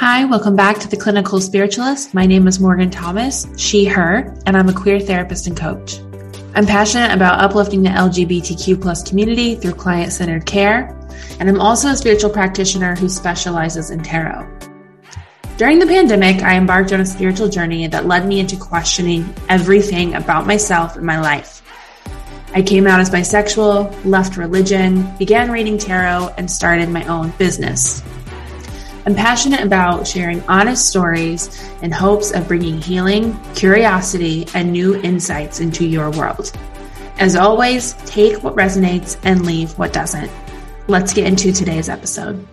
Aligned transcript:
Hi, 0.00 0.24
welcome 0.24 0.56
back 0.56 0.78
to 0.78 0.88
the 0.88 0.96
Clinical 0.96 1.42
Spiritualist. 1.42 2.14
My 2.14 2.24
name 2.24 2.48
is 2.48 2.58
Morgan 2.58 2.88
Thomas, 2.88 3.46
she, 3.58 3.84
her, 3.84 4.34
and 4.46 4.56
I'm 4.56 4.70
a 4.70 4.72
queer 4.72 4.98
therapist 4.98 5.46
and 5.46 5.54
coach. 5.54 5.98
I'm 6.54 6.64
passionate 6.64 7.12
about 7.12 7.38
uplifting 7.38 7.82
the 7.82 7.90
LGBTQ 7.90 8.80
plus 8.80 9.06
community 9.06 9.56
through 9.56 9.74
client 9.74 10.10
centered 10.10 10.46
care, 10.46 10.98
and 11.38 11.50
I'm 11.50 11.60
also 11.60 11.90
a 11.90 11.96
spiritual 11.98 12.30
practitioner 12.30 12.96
who 12.96 13.10
specializes 13.10 13.90
in 13.90 14.02
tarot. 14.02 14.48
During 15.58 15.78
the 15.78 15.86
pandemic, 15.86 16.42
I 16.42 16.56
embarked 16.56 16.94
on 16.94 17.02
a 17.02 17.06
spiritual 17.06 17.50
journey 17.50 17.86
that 17.86 18.06
led 18.06 18.26
me 18.26 18.40
into 18.40 18.56
questioning 18.56 19.34
everything 19.50 20.14
about 20.14 20.46
myself 20.46 20.96
and 20.96 21.04
my 21.04 21.20
life. 21.20 21.62
I 22.54 22.62
came 22.62 22.86
out 22.86 23.00
as 23.00 23.10
bisexual, 23.10 24.06
left 24.06 24.38
religion, 24.38 25.14
began 25.18 25.50
reading 25.50 25.76
tarot, 25.76 26.32
and 26.38 26.50
started 26.50 26.88
my 26.88 27.04
own 27.04 27.34
business. 27.36 28.02
I'm 29.06 29.14
passionate 29.14 29.62
about 29.62 30.06
sharing 30.06 30.42
honest 30.42 30.86
stories 30.86 31.48
in 31.80 31.90
hopes 31.90 32.32
of 32.32 32.46
bringing 32.46 32.82
healing, 32.82 33.38
curiosity, 33.54 34.46
and 34.54 34.70
new 34.70 35.00
insights 35.00 35.60
into 35.60 35.86
your 35.86 36.10
world. 36.10 36.52
As 37.18 37.34
always, 37.34 37.94
take 38.04 38.42
what 38.42 38.56
resonates 38.56 39.18
and 39.24 39.46
leave 39.46 39.76
what 39.78 39.94
doesn't. 39.94 40.30
Let's 40.86 41.14
get 41.14 41.26
into 41.26 41.50
today's 41.50 41.88
episode. 41.88 42.46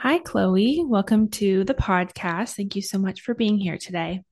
Hi, 0.00 0.18
Chloe. 0.18 0.82
Welcome 0.84 1.28
to 1.30 1.62
the 1.62 1.74
podcast. 1.74 2.56
Thank 2.56 2.74
you 2.74 2.82
so 2.82 2.98
much 2.98 3.20
for 3.20 3.32
being 3.32 3.58
here 3.58 3.78
today. 3.78 4.22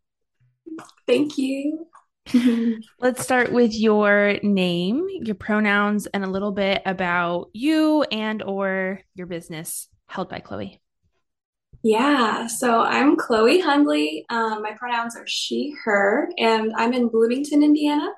Thank 1.06 1.38
you. 1.38 1.86
Let's 3.00 3.22
start 3.22 3.52
with 3.52 3.74
your 3.74 4.38
name, 4.42 5.06
your 5.08 5.34
pronouns, 5.34 6.06
and 6.06 6.24
a 6.24 6.30
little 6.30 6.52
bit 6.52 6.82
about 6.84 7.50
you 7.52 8.02
and 8.04 8.42
or 8.42 9.00
your 9.14 9.26
business 9.26 9.88
held 10.06 10.28
by 10.28 10.40
Chloe. 10.40 10.80
Yeah, 11.82 12.48
so 12.48 12.80
I'm 12.80 13.16
Chloe 13.16 13.60
Hundley. 13.60 14.26
Um, 14.28 14.62
my 14.62 14.72
pronouns 14.72 15.16
are 15.16 15.26
she, 15.26 15.74
her, 15.84 16.28
and 16.36 16.72
I'm 16.76 16.92
in 16.92 17.08
Bloomington, 17.08 17.62
Indiana. 17.62 18.08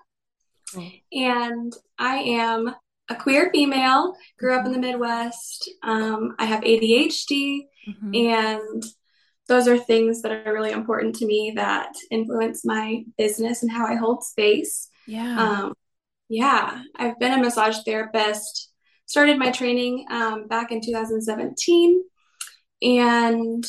And 1.12 1.72
I 1.98 2.17
am 2.19 2.75
a 3.09 3.15
queer 3.15 3.50
female, 3.53 4.15
grew 4.39 4.55
up 4.55 4.67
in 4.67 4.72
the 4.72 4.78
Midwest. 4.78 5.70
Um, 5.83 6.34
I 6.39 6.45
have 6.47 6.62
ADHD, 6.62 7.62
mm-hmm. 7.89 8.15
and 8.15 8.84
those 9.48 9.66
are 9.66 9.78
things 9.78 10.22
that 10.22 10.46
are 10.46 10.52
really 10.52 10.72
important 10.72 11.16
to 11.16 11.27
me 11.27 11.52
that 11.56 11.94
influence 12.10 12.64
my 12.64 13.04
business 13.16 13.62
and 13.62 13.72
how 13.72 13.86
I 13.86 13.94
hold 13.94 14.22
space. 14.22 14.88
Yeah. 15.06 15.41
Um, 15.41 15.74
yeah, 16.28 16.82
I've 16.94 17.18
been 17.18 17.32
a 17.32 17.42
massage 17.42 17.78
therapist, 17.84 18.70
started 19.06 19.38
my 19.38 19.50
training 19.50 20.04
um, 20.10 20.46
back 20.46 20.70
in 20.70 20.82
2017, 20.82 22.04
and 22.82 23.66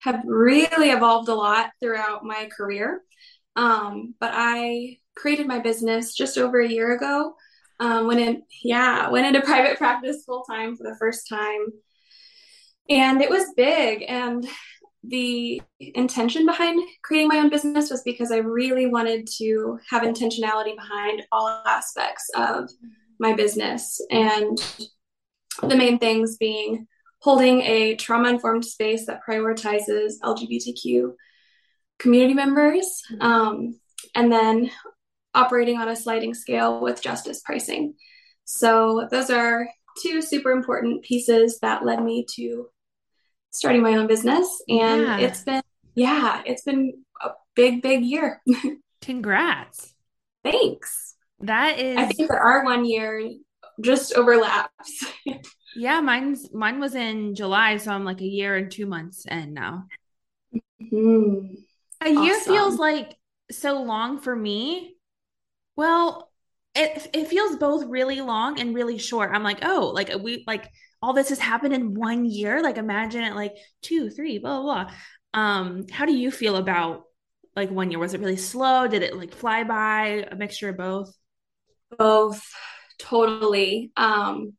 have 0.00 0.22
really 0.24 0.90
evolved 0.90 1.28
a 1.28 1.34
lot 1.34 1.70
throughout 1.78 2.24
my 2.24 2.48
career. 2.56 3.02
Um, 3.54 4.14
but 4.18 4.30
I 4.32 4.98
created 5.14 5.46
my 5.46 5.58
business 5.58 6.14
just 6.14 6.38
over 6.38 6.60
a 6.60 6.68
year 6.68 6.96
ago. 6.96 7.34
Um, 7.78 8.06
went 8.06 8.20
in, 8.20 8.42
yeah, 8.64 9.10
went 9.10 9.26
into 9.26 9.46
private 9.46 9.76
practice 9.76 10.24
full 10.24 10.44
time 10.44 10.76
for 10.76 10.84
the 10.84 10.96
first 10.98 11.28
time 11.28 11.66
and 12.88 13.22
it 13.22 13.30
was 13.30 13.52
big 13.56 14.04
and 14.08 14.46
the 15.04 15.60
intention 15.80 16.46
behind 16.46 16.80
creating 17.02 17.28
my 17.28 17.38
own 17.38 17.50
business 17.50 17.90
was 17.90 18.02
because 18.02 18.30
I 18.30 18.36
really 18.36 18.86
wanted 18.86 19.28
to 19.38 19.78
have 19.90 20.02
intentionality 20.02 20.76
behind 20.76 21.22
all 21.32 21.48
aspects 21.66 22.30
of 22.36 22.70
my 23.18 23.32
business. 23.32 24.00
And 24.10 24.58
the 25.62 25.76
main 25.76 25.98
things 25.98 26.36
being 26.36 26.86
holding 27.18 27.62
a 27.62 27.96
trauma 27.96 28.28
informed 28.28 28.64
space 28.64 29.06
that 29.06 29.20
prioritizes 29.28 30.14
LGBTQ 30.22 31.14
community 31.98 32.34
members, 32.34 33.02
um, 33.20 33.78
and 34.14 34.30
then 34.30 34.70
operating 35.34 35.78
on 35.78 35.88
a 35.88 35.96
sliding 35.96 36.34
scale 36.34 36.80
with 36.80 37.02
justice 37.02 37.40
pricing. 37.44 37.94
So, 38.44 39.08
those 39.10 39.30
are 39.30 39.68
two 40.02 40.20
super 40.20 40.50
important 40.50 41.04
pieces 41.04 41.58
that 41.60 41.84
led 41.84 42.02
me 42.02 42.26
to 42.34 42.68
starting 43.52 43.82
my 43.82 43.94
own 43.94 44.06
business 44.06 44.60
and 44.68 45.02
yeah. 45.02 45.18
it's 45.18 45.42
been 45.42 45.62
yeah 45.94 46.42
it's 46.44 46.62
been 46.62 46.92
a 47.22 47.30
big 47.54 47.82
big 47.82 48.02
year. 48.04 48.42
Congrats. 49.02 49.94
Thanks. 50.42 51.14
That 51.40 51.78
is 51.78 51.98
i 51.98 52.06
think 52.06 52.30
that 52.30 52.38
our 52.38 52.64
one 52.64 52.84
year 52.84 53.30
just 53.80 54.14
overlaps. 54.14 55.06
Yeah 55.74 56.02
mine's 56.02 56.52
mine 56.52 56.80
was 56.80 56.94
in 56.94 57.34
july 57.34 57.78
so 57.78 57.92
i'm 57.92 58.04
like 58.04 58.20
a 58.20 58.26
year 58.26 58.56
and 58.56 58.70
two 58.70 58.84
months 58.84 59.24
in 59.24 59.54
now. 59.54 59.86
Mm-hmm. 60.82 61.54
a 62.02 62.10
awesome. 62.10 62.24
year 62.24 62.40
feels 62.40 62.78
like 62.78 63.16
so 63.50 63.82
long 63.82 64.18
for 64.18 64.36
me. 64.36 64.96
Well 65.74 66.30
it 66.74 67.08
it 67.14 67.28
feels 67.28 67.56
both 67.56 67.84
really 67.84 68.20
long 68.20 68.60
and 68.60 68.74
really 68.74 68.98
short. 68.98 69.30
I'm 69.32 69.42
like 69.42 69.60
oh 69.62 69.92
like 69.94 70.10
we 70.20 70.44
like 70.46 70.70
all 71.02 71.12
this 71.12 71.30
has 71.30 71.38
happened 71.38 71.74
in 71.74 71.94
one 71.94 72.24
year. 72.24 72.62
Like 72.62 72.78
imagine 72.78 73.24
it 73.24 73.34
like 73.34 73.56
two, 73.82 74.08
three, 74.08 74.38
blah, 74.38 74.60
blah, 74.60 74.84
blah. 74.84 74.94
Um, 75.34 75.86
how 75.90 76.06
do 76.06 76.14
you 76.14 76.30
feel 76.30 76.56
about 76.56 77.04
like 77.56 77.70
one 77.70 77.90
year? 77.90 77.98
Was 77.98 78.14
it 78.14 78.20
really 78.20 78.36
slow? 78.36 78.86
Did 78.86 79.02
it 79.02 79.16
like 79.16 79.34
fly 79.34 79.64
by? 79.64 80.26
A 80.30 80.36
mixture 80.36 80.68
of 80.68 80.76
both? 80.76 81.14
Both, 81.98 82.42
totally. 82.98 83.92
Um, 83.96 84.54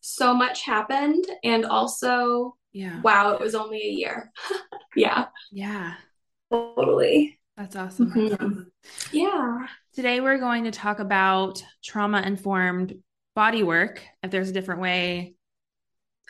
so 0.00 0.34
much 0.34 0.64
happened 0.64 1.24
and 1.44 1.64
also 1.64 2.56
yeah 2.72 3.00
wow 3.02 3.32
it 3.32 3.40
was 3.40 3.54
only 3.54 3.82
a 3.82 3.90
year 3.90 4.32
yeah 4.96 5.26
yeah 5.52 5.94
totally 6.50 7.38
that's 7.56 7.76
awesome 7.76 8.10
mm-hmm. 8.10 8.62
yeah 9.12 9.66
today 9.94 10.20
we're 10.20 10.38
going 10.38 10.64
to 10.64 10.70
talk 10.70 10.98
about 10.98 11.62
trauma 11.84 12.22
informed 12.22 12.94
body 13.34 13.62
work 13.62 14.02
if 14.22 14.30
there's 14.30 14.48
a 14.48 14.54
different 14.54 14.80
way 14.80 15.34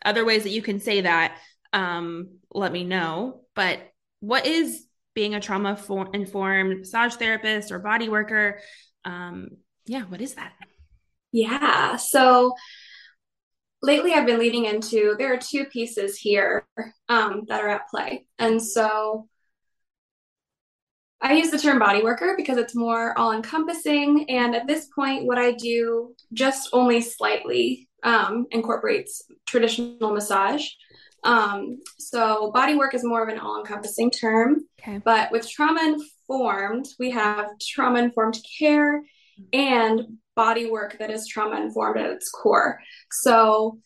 other 0.04 0.24
ways 0.24 0.44
that 0.44 0.50
you 0.50 0.62
can 0.62 0.80
say 0.80 1.02
that, 1.02 1.36
um, 1.72 2.38
let 2.52 2.72
me 2.72 2.84
know. 2.84 3.42
But 3.54 3.80
what 4.20 4.46
is 4.46 4.84
being 5.14 5.34
a 5.34 5.40
trauma 5.40 5.78
informed 6.12 6.78
massage 6.78 7.14
therapist 7.14 7.72
or 7.72 7.78
body 7.78 8.08
worker? 8.08 8.60
Um, 9.04 9.48
yeah, 9.86 10.02
what 10.02 10.20
is 10.20 10.34
that? 10.34 10.52
Yeah. 11.32 11.96
So 11.96 12.54
lately 13.82 14.12
I've 14.12 14.26
been 14.26 14.38
leading 14.38 14.66
into 14.66 15.14
there 15.18 15.32
are 15.32 15.38
two 15.38 15.64
pieces 15.66 16.16
here 16.16 16.66
um, 17.08 17.44
that 17.48 17.60
are 17.60 17.68
at 17.68 17.88
play. 17.88 18.26
And 18.38 18.62
so 18.62 19.28
I 21.20 21.34
use 21.34 21.50
the 21.50 21.58
term 21.58 21.78
body 21.78 22.02
worker 22.02 22.34
because 22.36 22.56
it's 22.56 22.74
more 22.74 23.16
all 23.18 23.32
encompassing. 23.32 24.30
And 24.30 24.54
at 24.54 24.66
this 24.66 24.86
point, 24.94 25.26
what 25.26 25.38
I 25.38 25.52
do 25.52 26.14
just 26.32 26.70
only 26.72 27.02
slightly 27.02 27.89
um, 28.02 28.46
incorporates 28.50 29.22
traditional 29.46 30.12
massage. 30.12 30.66
Um, 31.22 31.78
so 31.98 32.50
body 32.52 32.76
work 32.76 32.94
is 32.94 33.04
more 33.04 33.22
of 33.22 33.28
an 33.28 33.38
all-encompassing 33.38 34.10
term. 34.10 34.64
Okay. 34.80 34.98
But 35.04 35.30
with 35.32 35.48
trauma 35.48 35.82
informed, 35.84 36.86
we 36.98 37.10
have 37.10 37.46
trauma 37.60 37.98
informed 37.98 38.38
care 38.58 39.02
and 39.52 40.00
body 40.34 40.70
work 40.70 40.96
that 40.98 41.10
is 41.10 41.26
trauma 41.26 41.60
informed 41.60 41.98
at 41.98 42.10
its 42.10 42.30
core. 42.30 42.80
So 43.10 43.78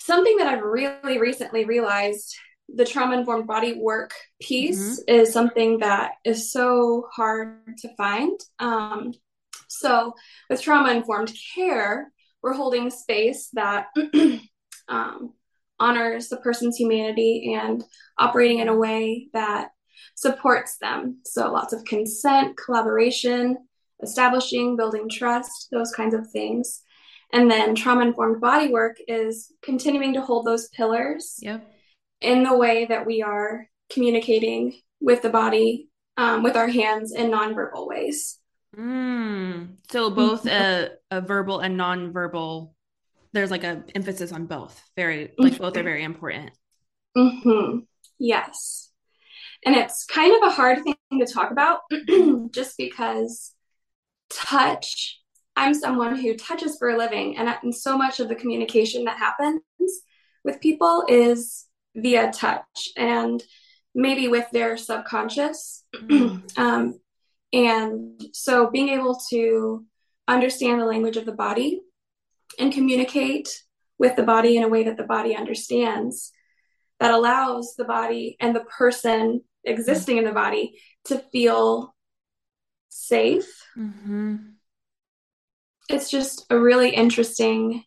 something 0.00 0.36
that 0.38 0.46
I've 0.46 0.62
really 0.62 1.18
recently 1.18 1.64
realized 1.64 2.34
the 2.68 2.84
trauma 2.84 3.18
informed 3.18 3.46
body 3.46 3.74
work 3.74 4.12
piece 4.40 5.00
mm-hmm. 5.00 5.14
is 5.14 5.32
something 5.32 5.78
that 5.80 6.12
is 6.24 6.52
so 6.52 7.06
hard 7.12 7.76
to 7.78 7.94
find. 7.96 8.38
Um, 8.58 9.12
so 9.68 10.14
with 10.48 10.62
trauma 10.62 10.92
informed 10.92 11.32
care, 11.54 12.10
we're 12.46 12.54
holding 12.54 12.90
space 12.90 13.48
that 13.54 13.88
um, 14.88 15.32
honors 15.80 16.28
the 16.28 16.36
person's 16.36 16.76
humanity 16.76 17.52
and 17.58 17.82
operating 18.18 18.60
in 18.60 18.68
a 18.68 18.76
way 18.76 19.26
that 19.32 19.70
supports 20.14 20.78
them. 20.78 21.18
So, 21.24 21.50
lots 21.50 21.72
of 21.72 21.84
consent, 21.84 22.56
collaboration, 22.56 23.56
establishing, 24.00 24.76
building 24.76 25.08
trust, 25.10 25.68
those 25.72 25.90
kinds 25.90 26.14
of 26.14 26.30
things. 26.30 26.82
And 27.32 27.50
then 27.50 27.74
trauma 27.74 28.02
informed 28.02 28.40
body 28.40 28.68
work 28.68 28.98
is 29.08 29.52
continuing 29.60 30.14
to 30.14 30.22
hold 30.22 30.46
those 30.46 30.68
pillars 30.68 31.40
yep. 31.42 31.68
in 32.20 32.44
the 32.44 32.56
way 32.56 32.84
that 32.84 33.06
we 33.06 33.22
are 33.22 33.66
communicating 33.92 34.78
with 35.00 35.22
the 35.22 35.30
body, 35.30 35.88
um, 36.16 36.44
with 36.44 36.54
our 36.54 36.68
hands 36.68 37.12
in 37.12 37.32
nonverbal 37.32 37.88
ways. 37.88 38.38
Mm. 38.78 39.76
So 39.90 40.10
both 40.10 40.44
mm-hmm. 40.44 40.90
a, 41.12 41.18
a 41.18 41.20
verbal 41.20 41.60
and 41.60 41.76
non-verbal, 41.76 42.74
there's 43.32 43.50
like 43.50 43.64
a 43.64 43.84
emphasis 43.94 44.32
on 44.32 44.46
both. 44.46 44.82
Very 44.96 45.32
like 45.38 45.54
mm-hmm. 45.54 45.62
both 45.62 45.76
are 45.76 45.82
very 45.82 46.04
important. 46.04 46.50
Mm-hmm. 47.16 47.80
Yes. 48.18 48.90
And 49.64 49.74
it's 49.74 50.04
kind 50.04 50.36
of 50.36 50.48
a 50.48 50.52
hard 50.52 50.82
thing 50.82 50.96
to 51.18 51.26
talk 51.32 51.50
about 51.50 51.80
just 52.52 52.76
because 52.76 53.54
touch 54.30 55.20
I'm 55.56 55.72
someone 55.72 56.16
who 56.16 56.36
touches 56.36 56.76
for 56.78 56.90
a 56.90 56.98
living, 56.98 57.38
and, 57.38 57.48
and 57.62 57.74
so 57.74 57.96
much 57.96 58.20
of 58.20 58.28
the 58.28 58.34
communication 58.34 59.04
that 59.04 59.18
happens 59.18 59.62
with 60.44 60.60
people 60.60 61.04
is 61.08 61.64
via 61.94 62.30
touch 62.30 62.90
and 62.96 63.42
maybe 63.94 64.28
with 64.28 64.46
their 64.52 64.76
subconscious. 64.76 65.82
Mm. 65.94 66.42
um, 66.58 67.00
and 67.52 68.22
so 68.32 68.70
being 68.70 68.88
able 68.88 69.18
to 69.30 69.84
understand 70.28 70.80
the 70.80 70.86
language 70.86 71.16
of 71.16 71.26
the 71.26 71.32
body 71.32 71.80
and 72.58 72.72
communicate 72.72 73.48
with 73.98 74.16
the 74.16 74.22
body 74.22 74.56
in 74.56 74.64
a 74.64 74.68
way 74.68 74.84
that 74.84 74.96
the 74.96 75.04
body 75.04 75.34
understands 75.34 76.32
that 77.00 77.12
allows 77.12 77.74
the 77.76 77.84
body 77.84 78.36
and 78.40 78.54
the 78.54 78.64
person 78.64 79.42
existing 79.64 80.16
in 80.16 80.24
the 80.24 80.32
body 80.32 80.78
to 81.04 81.18
feel 81.32 81.94
safe. 82.88 83.46
Mm-hmm. 83.76 84.36
It's 85.88 86.10
just 86.10 86.46
a 86.50 86.58
really 86.58 86.90
interesting 86.90 87.84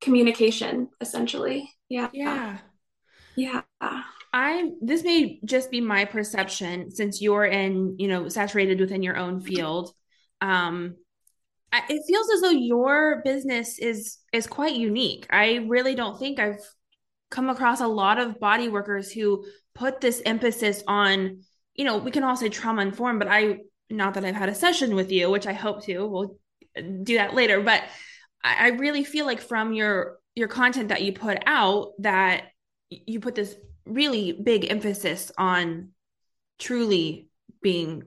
communication, 0.00 0.88
essentially. 1.00 1.70
Yeah. 1.88 2.10
Yeah. 2.12 2.58
Yeah. 3.36 3.62
I 4.32 4.70
this 4.80 5.04
may 5.04 5.40
just 5.44 5.70
be 5.70 5.80
my 5.80 6.04
perception 6.04 6.90
since 6.90 7.20
you're 7.20 7.44
in, 7.44 7.96
you 7.98 8.08
know, 8.08 8.28
saturated 8.28 8.80
within 8.80 9.02
your 9.02 9.16
own 9.16 9.40
field. 9.40 9.92
Um 10.40 10.96
I, 11.72 11.82
it 11.88 12.02
feels 12.06 12.30
as 12.34 12.40
though 12.42 12.50
your 12.50 13.22
business 13.24 13.78
is 13.78 14.18
is 14.32 14.46
quite 14.46 14.74
unique. 14.74 15.26
I 15.30 15.66
really 15.68 15.94
don't 15.94 16.18
think 16.18 16.38
I've 16.38 16.60
come 17.30 17.48
across 17.48 17.80
a 17.80 17.88
lot 17.88 18.18
of 18.18 18.38
body 18.38 18.68
workers 18.68 19.10
who 19.10 19.44
put 19.74 20.00
this 20.00 20.20
emphasis 20.24 20.82
on, 20.86 21.40
you 21.74 21.84
know, 21.84 21.96
we 21.96 22.10
can 22.10 22.24
all 22.24 22.36
say 22.36 22.50
trauma 22.50 22.82
informed, 22.82 23.18
but 23.18 23.28
I, 23.28 23.60
not 23.88 24.14
that 24.14 24.24
I've 24.24 24.34
had 24.34 24.50
a 24.50 24.54
session 24.54 24.94
with 24.94 25.10
you, 25.10 25.30
which 25.30 25.46
I 25.46 25.54
hope 25.54 25.82
to, 25.84 26.04
we'll 26.06 26.36
do 26.76 27.16
that 27.16 27.34
later, 27.34 27.60
but 27.62 27.82
I, 28.44 28.66
I 28.66 28.68
really 28.68 29.02
feel 29.02 29.26
like 29.26 29.40
from 29.40 29.72
your 29.72 30.18
your 30.34 30.48
content 30.48 30.88
that 30.88 31.02
you 31.02 31.12
put 31.12 31.38
out 31.46 31.92
that 31.98 32.44
you 32.88 33.20
put 33.20 33.34
this 33.34 33.54
really 33.84 34.32
big 34.32 34.70
emphasis 34.70 35.32
on 35.36 35.90
truly 36.58 37.28
being 37.62 38.04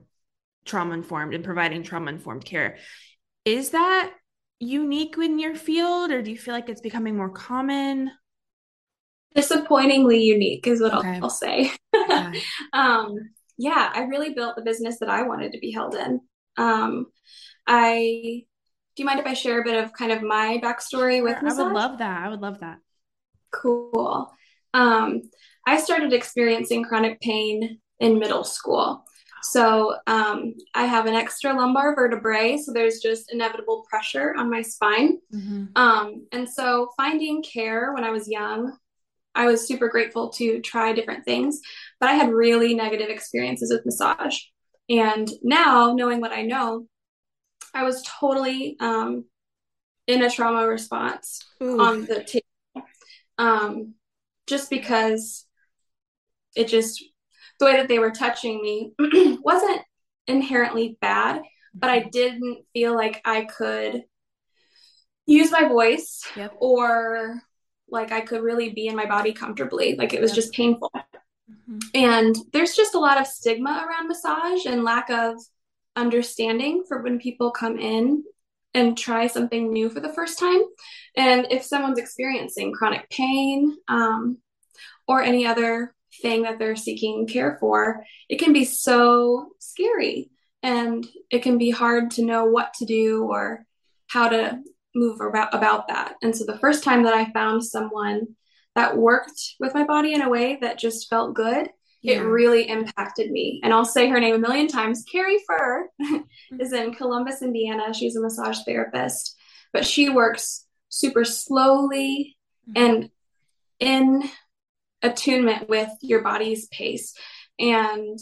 trauma 0.64 0.94
informed 0.94 1.34
and 1.34 1.44
providing 1.44 1.82
trauma 1.82 2.10
informed 2.10 2.44
care. 2.44 2.78
Is 3.44 3.70
that 3.70 4.12
unique 4.58 5.16
in 5.18 5.38
your 5.38 5.54
field 5.54 6.10
or 6.10 6.22
do 6.22 6.30
you 6.30 6.38
feel 6.38 6.54
like 6.54 6.68
it's 6.68 6.80
becoming 6.80 7.16
more 7.16 7.30
common? 7.30 8.10
disappointingly 9.36 10.22
unique 10.22 10.66
is 10.66 10.80
what 10.80 10.94
okay. 10.94 11.16
I'll, 11.16 11.24
I'll, 11.24 11.30
say. 11.30 11.70
Yeah. 11.94 12.32
um, 12.72 13.14
yeah, 13.58 13.92
I 13.94 14.02
really 14.04 14.34
built 14.34 14.56
the 14.56 14.62
business 14.62 14.98
that 14.98 15.08
I 15.08 15.22
wanted 15.22 15.52
to 15.52 15.58
be 15.58 15.70
held 15.70 15.94
in. 15.94 16.20
Um, 16.56 17.06
I 17.66 18.44
do 18.96 19.02
you 19.02 19.04
mind 19.04 19.20
if 19.20 19.26
I 19.26 19.34
share 19.34 19.60
a 19.60 19.64
bit 19.64 19.84
of 19.84 19.92
kind 19.92 20.10
of 20.10 20.22
my 20.22 20.58
backstory 20.62 21.22
with 21.22 21.42
massage? 21.42 21.60
I 21.60 21.62
would 21.64 21.72
love 21.74 21.98
that. 21.98 22.24
I 22.24 22.28
would 22.30 22.40
love 22.40 22.60
that. 22.60 22.78
Cool. 23.52 24.32
Um, 24.72 25.22
I 25.66 25.78
started 25.78 26.12
experiencing 26.12 26.84
chronic 26.84 27.20
pain 27.20 27.78
in 28.00 28.18
middle 28.18 28.44
school. 28.44 29.04
So 29.42 29.96
um, 30.06 30.54
I 30.74 30.86
have 30.86 31.06
an 31.06 31.14
extra 31.14 31.52
lumbar 31.52 31.94
vertebrae, 31.94 32.56
so 32.56 32.72
there's 32.72 33.00
just 33.00 33.32
inevitable 33.32 33.84
pressure 33.88 34.34
on 34.36 34.50
my 34.50 34.62
spine. 34.62 35.18
Mm-hmm. 35.32 35.66
Um, 35.76 36.26
and 36.32 36.48
so 36.48 36.90
finding 36.96 37.42
care 37.42 37.92
when 37.92 38.04
I 38.04 38.10
was 38.10 38.28
young 38.28 38.76
I 39.36 39.46
was 39.46 39.68
super 39.68 39.88
grateful 39.88 40.30
to 40.30 40.60
try 40.62 40.92
different 40.92 41.24
things, 41.24 41.60
but 42.00 42.08
I 42.08 42.14
had 42.14 42.32
really 42.32 42.74
negative 42.74 43.10
experiences 43.10 43.70
with 43.70 43.84
massage. 43.84 44.38
And 44.88 45.30
now, 45.42 45.92
knowing 45.94 46.20
what 46.20 46.32
I 46.32 46.42
know, 46.42 46.86
I 47.74 47.82
was 47.84 48.02
totally 48.02 48.76
um, 48.80 49.26
in 50.06 50.22
a 50.22 50.30
trauma 50.30 50.66
response 50.66 51.44
Ooh. 51.62 51.78
on 51.80 52.06
the 52.06 52.24
table. 52.24 52.88
Um, 53.38 53.94
just 54.46 54.70
because 54.70 55.45
it 56.56 56.68
just, 56.68 57.04
the 57.58 57.66
way 57.66 57.76
that 57.76 57.88
they 57.88 57.98
were 57.98 58.10
touching 58.10 58.60
me 58.62 58.92
wasn't 59.42 59.82
inherently 60.26 60.98
bad, 61.00 61.42
but 61.74 61.90
I 61.90 62.00
didn't 62.00 62.64
feel 62.72 62.94
like 62.94 63.20
I 63.24 63.44
could 63.44 64.04
use 65.26 65.50
my 65.50 65.68
voice 65.68 66.22
yep. 66.36 66.54
or 66.58 67.40
like 67.88 68.12
I 68.12 68.20
could 68.20 68.42
really 68.42 68.70
be 68.70 68.86
in 68.86 68.96
my 68.96 69.06
body 69.06 69.32
comfortably. 69.32 69.96
Like 69.96 70.12
it 70.12 70.20
was 70.20 70.32
just 70.32 70.52
painful. 70.52 70.90
Mm-hmm. 70.94 71.78
And 71.94 72.36
there's 72.52 72.74
just 72.74 72.94
a 72.94 72.98
lot 72.98 73.20
of 73.20 73.26
stigma 73.26 73.86
around 73.86 74.08
massage 74.08 74.66
and 74.66 74.84
lack 74.84 75.10
of 75.10 75.36
understanding 75.94 76.84
for 76.86 77.02
when 77.02 77.18
people 77.18 77.50
come 77.50 77.78
in 77.78 78.24
and 78.74 78.96
try 78.96 79.26
something 79.26 79.72
new 79.72 79.88
for 79.88 80.00
the 80.00 80.12
first 80.12 80.38
time. 80.38 80.60
And 81.16 81.46
if 81.50 81.64
someone's 81.64 81.98
experiencing 81.98 82.72
chronic 82.72 83.08
pain 83.08 83.76
um, 83.88 84.38
or 85.08 85.22
any 85.22 85.46
other 85.46 85.94
thing 86.20 86.42
that 86.42 86.58
they're 86.58 86.76
seeking 86.76 87.26
care 87.26 87.56
for, 87.60 88.04
it 88.28 88.38
can 88.38 88.52
be 88.52 88.64
so 88.64 89.50
scary 89.58 90.30
and 90.62 91.06
it 91.30 91.42
can 91.42 91.58
be 91.58 91.70
hard 91.70 92.10
to 92.12 92.24
know 92.24 92.46
what 92.46 92.74
to 92.74 92.84
do 92.84 93.24
or 93.24 93.64
how 94.08 94.28
to 94.28 94.60
move 94.94 95.20
about, 95.20 95.54
about 95.54 95.88
that. 95.88 96.14
And 96.22 96.34
so 96.34 96.44
the 96.44 96.58
first 96.58 96.82
time 96.82 97.04
that 97.04 97.14
I 97.14 97.30
found 97.32 97.64
someone 97.64 98.28
that 98.74 98.96
worked 98.96 99.40
with 99.60 99.74
my 99.74 99.84
body 99.84 100.12
in 100.12 100.22
a 100.22 100.28
way 100.28 100.58
that 100.60 100.78
just 100.78 101.08
felt 101.08 101.34
good, 101.34 101.68
yeah. 102.02 102.16
it 102.16 102.20
really 102.20 102.68
impacted 102.68 103.30
me. 103.30 103.60
And 103.62 103.72
I'll 103.72 103.84
say 103.84 104.08
her 104.08 104.20
name 104.20 104.34
a 104.34 104.38
million 104.38 104.68
times. 104.68 105.04
Carrie 105.10 105.42
Fur 105.46 105.88
is 106.60 106.72
in 106.72 106.94
Columbus, 106.94 107.42
Indiana. 107.42 107.92
She's 107.92 108.16
a 108.16 108.20
massage 108.20 108.58
therapist, 108.66 109.36
but 109.72 109.86
she 109.86 110.10
works 110.10 110.66
super 110.88 111.24
slowly 111.24 112.36
mm-hmm. 112.68 112.82
and 112.82 113.10
in 113.80 114.30
attunement 115.06 115.68
with 115.68 115.90
your 116.00 116.22
body's 116.22 116.66
pace. 116.68 117.14
And 117.58 118.18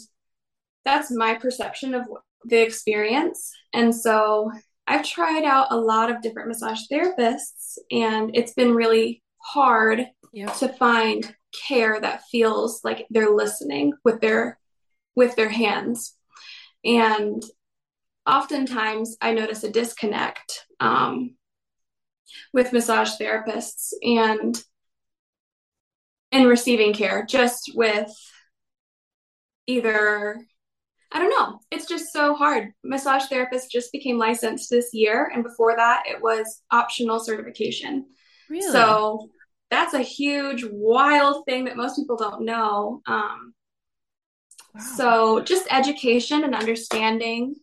that's 0.85 1.11
my 1.11 1.35
perception 1.35 1.93
of 1.93 2.03
the 2.45 2.61
experience. 2.61 3.51
And 3.73 3.93
so 3.93 4.51
I've 4.87 5.03
tried 5.03 5.43
out 5.43 5.67
a 5.71 5.77
lot 5.77 6.11
of 6.11 6.21
different 6.21 6.47
massage 6.47 6.81
therapists, 6.91 7.77
and 7.91 8.35
it's 8.35 8.53
been 8.53 8.73
really 8.73 9.23
hard 9.39 10.05
to 10.59 10.67
find 10.67 11.35
care 11.67 11.99
that 11.99 12.23
feels 12.31 12.81
like 12.83 13.07
they're 13.09 13.33
listening 13.33 13.93
with 14.03 14.21
their 14.21 14.59
with 15.15 15.35
their 15.35 15.49
hands. 15.49 16.13
And 16.83 17.41
oftentimes, 18.27 19.17
I 19.21 19.33
notice 19.33 19.63
a 19.63 19.71
disconnect 19.71 20.65
um, 20.79 21.35
with 22.53 22.73
massage 22.73 23.11
therapists 23.19 23.93
and 24.03 24.61
in 26.35 26.47
receiving 26.47 26.93
care, 26.93 27.25
just 27.25 27.71
with 27.75 28.11
either 29.67 30.37
I 31.11 31.19
don't 31.19 31.29
know. 31.29 31.59
It's 31.71 31.87
just 31.87 32.11
so 32.11 32.35
hard. 32.35 32.73
Massage 32.83 33.27
therapist 33.27 33.71
just 33.71 33.91
became 33.93 34.17
licensed 34.17 34.69
this 34.69 34.89
year, 34.91 35.31
and 35.33 35.43
before 35.43 35.75
that, 35.77 36.03
it 36.07 36.21
was 36.21 36.61
optional 36.71 37.19
certification. 37.19 38.07
Really? 38.49 38.69
So 38.69 39.29
that's 39.71 39.93
a 39.93 40.01
huge, 40.01 40.65
wild 40.69 41.45
thing 41.45 41.65
that 41.65 41.77
most 41.77 41.95
people 41.95 42.17
don't 42.17 42.43
know. 42.43 43.01
Um, 43.07 43.53
wow. 44.73 44.81
So 44.97 45.39
just 45.41 45.67
education 45.71 46.43
and 46.43 46.53
understanding 46.53 47.55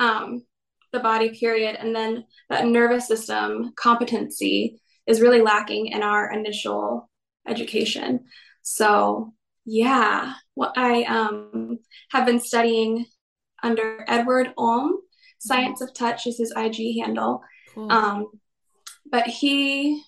um, 0.00 0.44
the 0.92 1.00
body, 1.00 1.38
period, 1.38 1.76
and 1.78 1.94
then 1.94 2.24
that 2.48 2.66
nervous 2.66 3.06
system 3.06 3.72
competency 3.76 4.80
is 5.06 5.20
really 5.20 5.40
lacking 5.40 5.88
in 5.88 6.02
our 6.02 6.32
initial 6.32 7.09
education. 7.46 8.24
So 8.62 9.34
yeah, 9.64 10.34
well, 10.56 10.72
I 10.76 11.04
um, 11.04 11.78
have 12.10 12.26
been 12.26 12.40
studying 12.40 13.06
under 13.62 14.04
Edward 14.08 14.52
Olm. 14.56 14.98
Science 15.38 15.80
of 15.80 15.94
Touch 15.94 16.26
is 16.26 16.38
his 16.38 16.52
IG 16.56 17.00
handle. 17.02 17.42
Cool. 17.74 17.90
Um, 17.90 18.26
but 19.10 19.26
he 19.26 20.02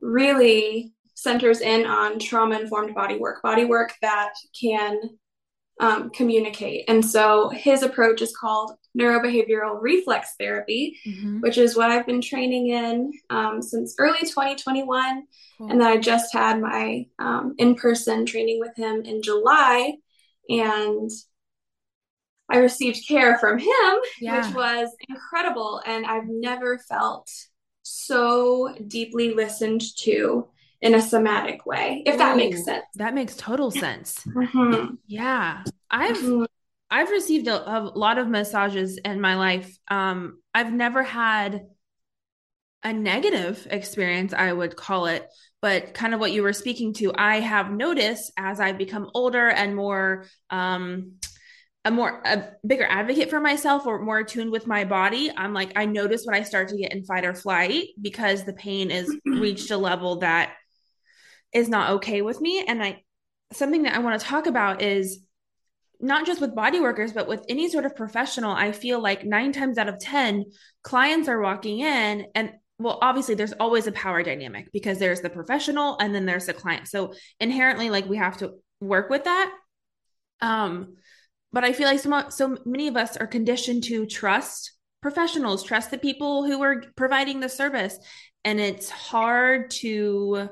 really 0.00 0.92
centers 1.14 1.60
in 1.60 1.84
on 1.84 2.18
trauma 2.18 2.58
informed 2.58 2.94
body 2.94 3.18
work, 3.18 3.42
body 3.42 3.64
work 3.64 3.92
that 4.00 4.32
can 4.58 4.98
um, 5.78 6.10
communicate. 6.10 6.84
And 6.88 7.04
so 7.04 7.50
his 7.50 7.82
approach 7.82 8.22
is 8.22 8.34
called 8.34 8.72
neurobehavioral 8.98 9.78
reflex 9.80 10.34
therapy, 10.38 10.96
mm-hmm. 11.06 11.40
which 11.40 11.58
is 11.58 11.76
what 11.76 11.90
I've 11.90 12.06
been 12.06 12.20
training 12.20 12.68
in 12.68 13.12
um, 13.30 13.62
since 13.62 13.94
early 13.98 14.20
2021. 14.20 15.26
Cool. 15.58 15.70
And 15.70 15.80
then 15.80 15.86
I 15.86 15.98
just 15.98 16.32
had 16.32 16.60
my 16.60 17.06
um, 17.18 17.54
in 17.58 17.74
person 17.74 18.26
training 18.26 18.60
with 18.60 18.76
him 18.76 19.02
in 19.02 19.22
July. 19.22 19.94
And 20.48 21.10
I 22.48 22.58
received 22.58 23.06
care 23.06 23.38
from 23.38 23.58
him, 23.58 23.94
yeah. 24.20 24.44
which 24.44 24.54
was 24.54 24.88
incredible. 25.08 25.80
And 25.86 26.04
I've 26.04 26.26
never 26.26 26.78
felt 26.78 27.30
so 27.82 28.74
deeply 28.86 29.34
listened 29.34 29.82
to 29.98 30.48
in 30.80 30.94
a 30.94 31.02
somatic 31.02 31.66
way, 31.66 32.02
if 32.06 32.16
that 32.18 32.36
makes 32.36 32.64
sense. 32.64 32.84
That 32.94 33.14
makes 33.14 33.36
total 33.36 33.70
sense. 33.70 34.18
Mm-hmm. 34.24 34.94
Yeah. 35.06 35.62
I've 35.90 36.16
mm-hmm. 36.16 36.44
I've 36.90 37.10
received 37.10 37.46
a, 37.46 37.78
a, 37.78 37.80
lot 37.94 38.18
of 38.18 38.28
massages 38.28 38.98
in 38.98 39.20
my 39.20 39.36
life. 39.36 39.78
Um, 39.88 40.40
I've 40.54 40.72
never 40.72 41.02
had 41.02 41.66
a 42.82 42.92
negative 42.92 43.66
experience, 43.70 44.32
I 44.32 44.52
would 44.52 44.74
call 44.74 45.06
it, 45.06 45.28
but 45.62 45.94
kind 45.94 46.14
of 46.14 46.20
what 46.20 46.32
you 46.32 46.42
were 46.42 46.52
speaking 46.52 46.94
to, 46.94 47.12
I 47.14 47.40
have 47.40 47.70
noticed 47.70 48.32
as 48.36 48.58
I've 48.58 48.78
become 48.78 49.10
older 49.14 49.48
and 49.48 49.76
more 49.76 50.26
um 50.48 51.12
a 51.84 51.90
more 51.90 52.22
a 52.24 52.50
bigger 52.66 52.84
advocate 52.84 53.30
for 53.30 53.40
myself 53.40 53.86
or 53.86 54.02
more 54.02 54.18
attuned 54.18 54.50
with 54.50 54.66
my 54.66 54.84
body 54.84 55.30
i'm 55.36 55.54
like 55.54 55.72
i 55.76 55.86
notice 55.86 56.24
when 56.24 56.34
i 56.34 56.42
start 56.42 56.68
to 56.68 56.76
get 56.76 56.92
in 56.92 57.04
fight 57.04 57.24
or 57.24 57.34
flight 57.34 57.88
because 58.00 58.44
the 58.44 58.52
pain 58.52 58.90
is 58.90 59.14
reached 59.26 59.70
a 59.70 59.76
level 59.76 60.16
that 60.16 60.52
is 61.54 61.68
not 61.68 61.90
okay 61.90 62.22
with 62.22 62.40
me 62.40 62.64
and 62.66 62.82
i 62.82 63.02
something 63.52 63.84
that 63.84 63.94
i 63.94 63.98
want 63.98 64.20
to 64.20 64.26
talk 64.26 64.46
about 64.46 64.82
is 64.82 65.24
not 66.00 66.26
just 66.26 66.40
with 66.40 66.54
body 66.54 66.80
workers 66.80 67.12
but 67.12 67.28
with 67.28 67.44
any 67.48 67.68
sort 67.68 67.84
of 67.84 67.94
professional 67.94 68.52
i 68.52 68.72
feel 68.72 69.00
like 69.00 69.24
9 69.24 69.52
times 69.52 69.78
out 69.78 69.88
of 69.88 69.98
10 69.98 70.44
clients 70.82 71.28
are 71.28 71.40
walking 71.40 71.80
in 71.80 72.26
and 72.34 72.52
well 72.80 72.98
obviously 73.02 73.34
there's 73.34 73.52
always 73.52 73.86
a 73.86 73.92
power 73.92 74.22
dynamic 74.22 74.72
because 74.72 74.98
there's 74.98 75.20
the 75.20 75.30
professional 75.30 75.98
and 76.00 76.14
then 76.14 76.24
there's 76.24 76.46
the 76.46 76.54
client. 76.54 76.88
So 76.88 77.12
inherently 77.38 77.90
like 77.90 78.08
we 78.08 78.16
have 78.16 78.38
to 78.38 78.54
work 78.80 79.10
with 79.10 79.24
that. 79.24 79.52
Um 80.40 80.96
but 81.52 81.64
i 81.64 81.72
feel 81.72 81.86
like 81.86 82.00
so, 82.00 82.28
so 82.30 82.56
many 82.64 82.88
of 82.88 82.96
us 82.96 83.16
are 83.16 83.26
conditioned 83.26 83.84
to 83.84 84.06
trust 84.06 84.72
professionals 85.02 85.62
trust 85.62 85.90
the 85.90 85.98
people 85.98 86.44
who 86.44 86.62
are 86.62 86.82
providing 86.96 87.40
the 87.40 87.48
service. 87.48 87.98
And 88.44 88.58
it's 88.58 88.88
hard 88.88 89.70
to 89.82 90.48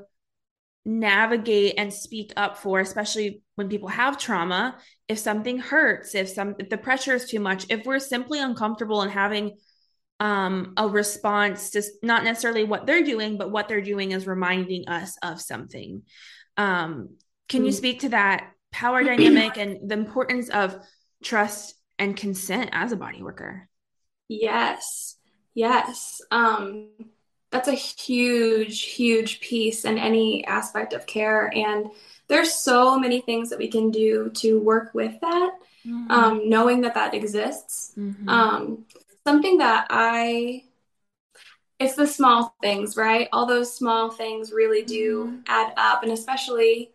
navigate 0.84 1.74
and 1.78 1.92
speak 1.92 2.32
up 2.36 2.58
for 2.58 2.80
especially 2.80 3.42
when 3.56 3.68
people 3.68 3.88
have 3.88 4.18
trauma 4.18 4.76
if 5.08 5.18
something 5.18 5.58
hurts 5.58 6.14
if 6.14 6.28
some 6.28 6.54
if 6.58 6.68
the 6.68 6.78
pressure 6.78 7.14
is 7.14 7.28
too 7.28 7.40
much 7.40 7.66
if 7.70 7.84
we're 7.86 7.98
simply 7.98 8.40
uncomfortable 8.40 9.02
and 9.02 9.10
having 9.10 9.56
um, 10.20 10.74
a 10.76 10.88
response 10.88 11.70
to 11.70 11.82
not 12.02 12.24
necessarily 12.24 12.64
what 12.64 12.86
they're 12.86 13.04
doing, 13.04 13.38
but 13.38 13.50
what 13.50 13.68
they're 13.68 13.80
doing 13.80 14.12
is 14.12 14.26
reminding 14.26 14.88
us 14.88 15.16
of 15.22 15.40
something. 15.40 16.02
Um, 16.56 17.16
can 17.48 17.64
you 17.64 17.70
mm. 17.70 17.74
speak 17.74 18.00
to 18.00 18.08
that 18.10 18.50
power 18.72 19.02
dynamic 19.04 19.56
and 19.56 19.88
the 19.88 19.94
importance 19.94 20.48
of 20.48 20.76
trust 21.22 21.74
and 21.98 22.16
consent 22.16 22.70
as 22.72 22.92
a 22.92 22.96
body 22.96 23.22
worker? 23.22 23.68
Yes, 24.28 25.16
yes. 25.54 26.20
Um, 26.30 26.90
that's 27.50 27.68
a 27.68 27.72
huge, 27.72 28.82
huge 28.82 29.40
piece 29.40 29.84
in 29.84 29.98
any 29.98 30.44
aspect 30.44 30.92
of 30.92 31.06
care. 31.06 31.50
And 31.54 31.86
there's 32.28 32.54
so 32.54 32.98
many 32.98 33.20
things 33.20 33.50
that 33.50 33.58
we 33.58 33.68
can 33.68 33.90
do 33.90 34.30
to 34.34 34.60
work 34.60 34.92
with 34.94 35.18
that, 35.20 35.52
mm-hmm. 35.86 36.10
um, 36.10 36.48
knowing 36.48 36.82
that 36.82 36.94
that 36.94 37.14
exists. 37.14 37.92
Mm-hmm. 37.98 38.28
Um, 38.28 38.84
something 39.26 39.58
that 39.58 39.86
I 39.90 40.64
it's 41.78 41.94
the 41.94 42.06
small 42.06 42.56
things, 42.60 42.96
right? 42.96 43.28
All 43.32 43.46
those 43.46 43.74
small 43.74 44.10
things 44.10 44.52
really 44.52 44.82
do 44.82 45.26
mm-hmm. 45.26 45.40
add 45.46 45.72
up 45.76 46.02
and 46.02 46.12
especially 46.12 46.90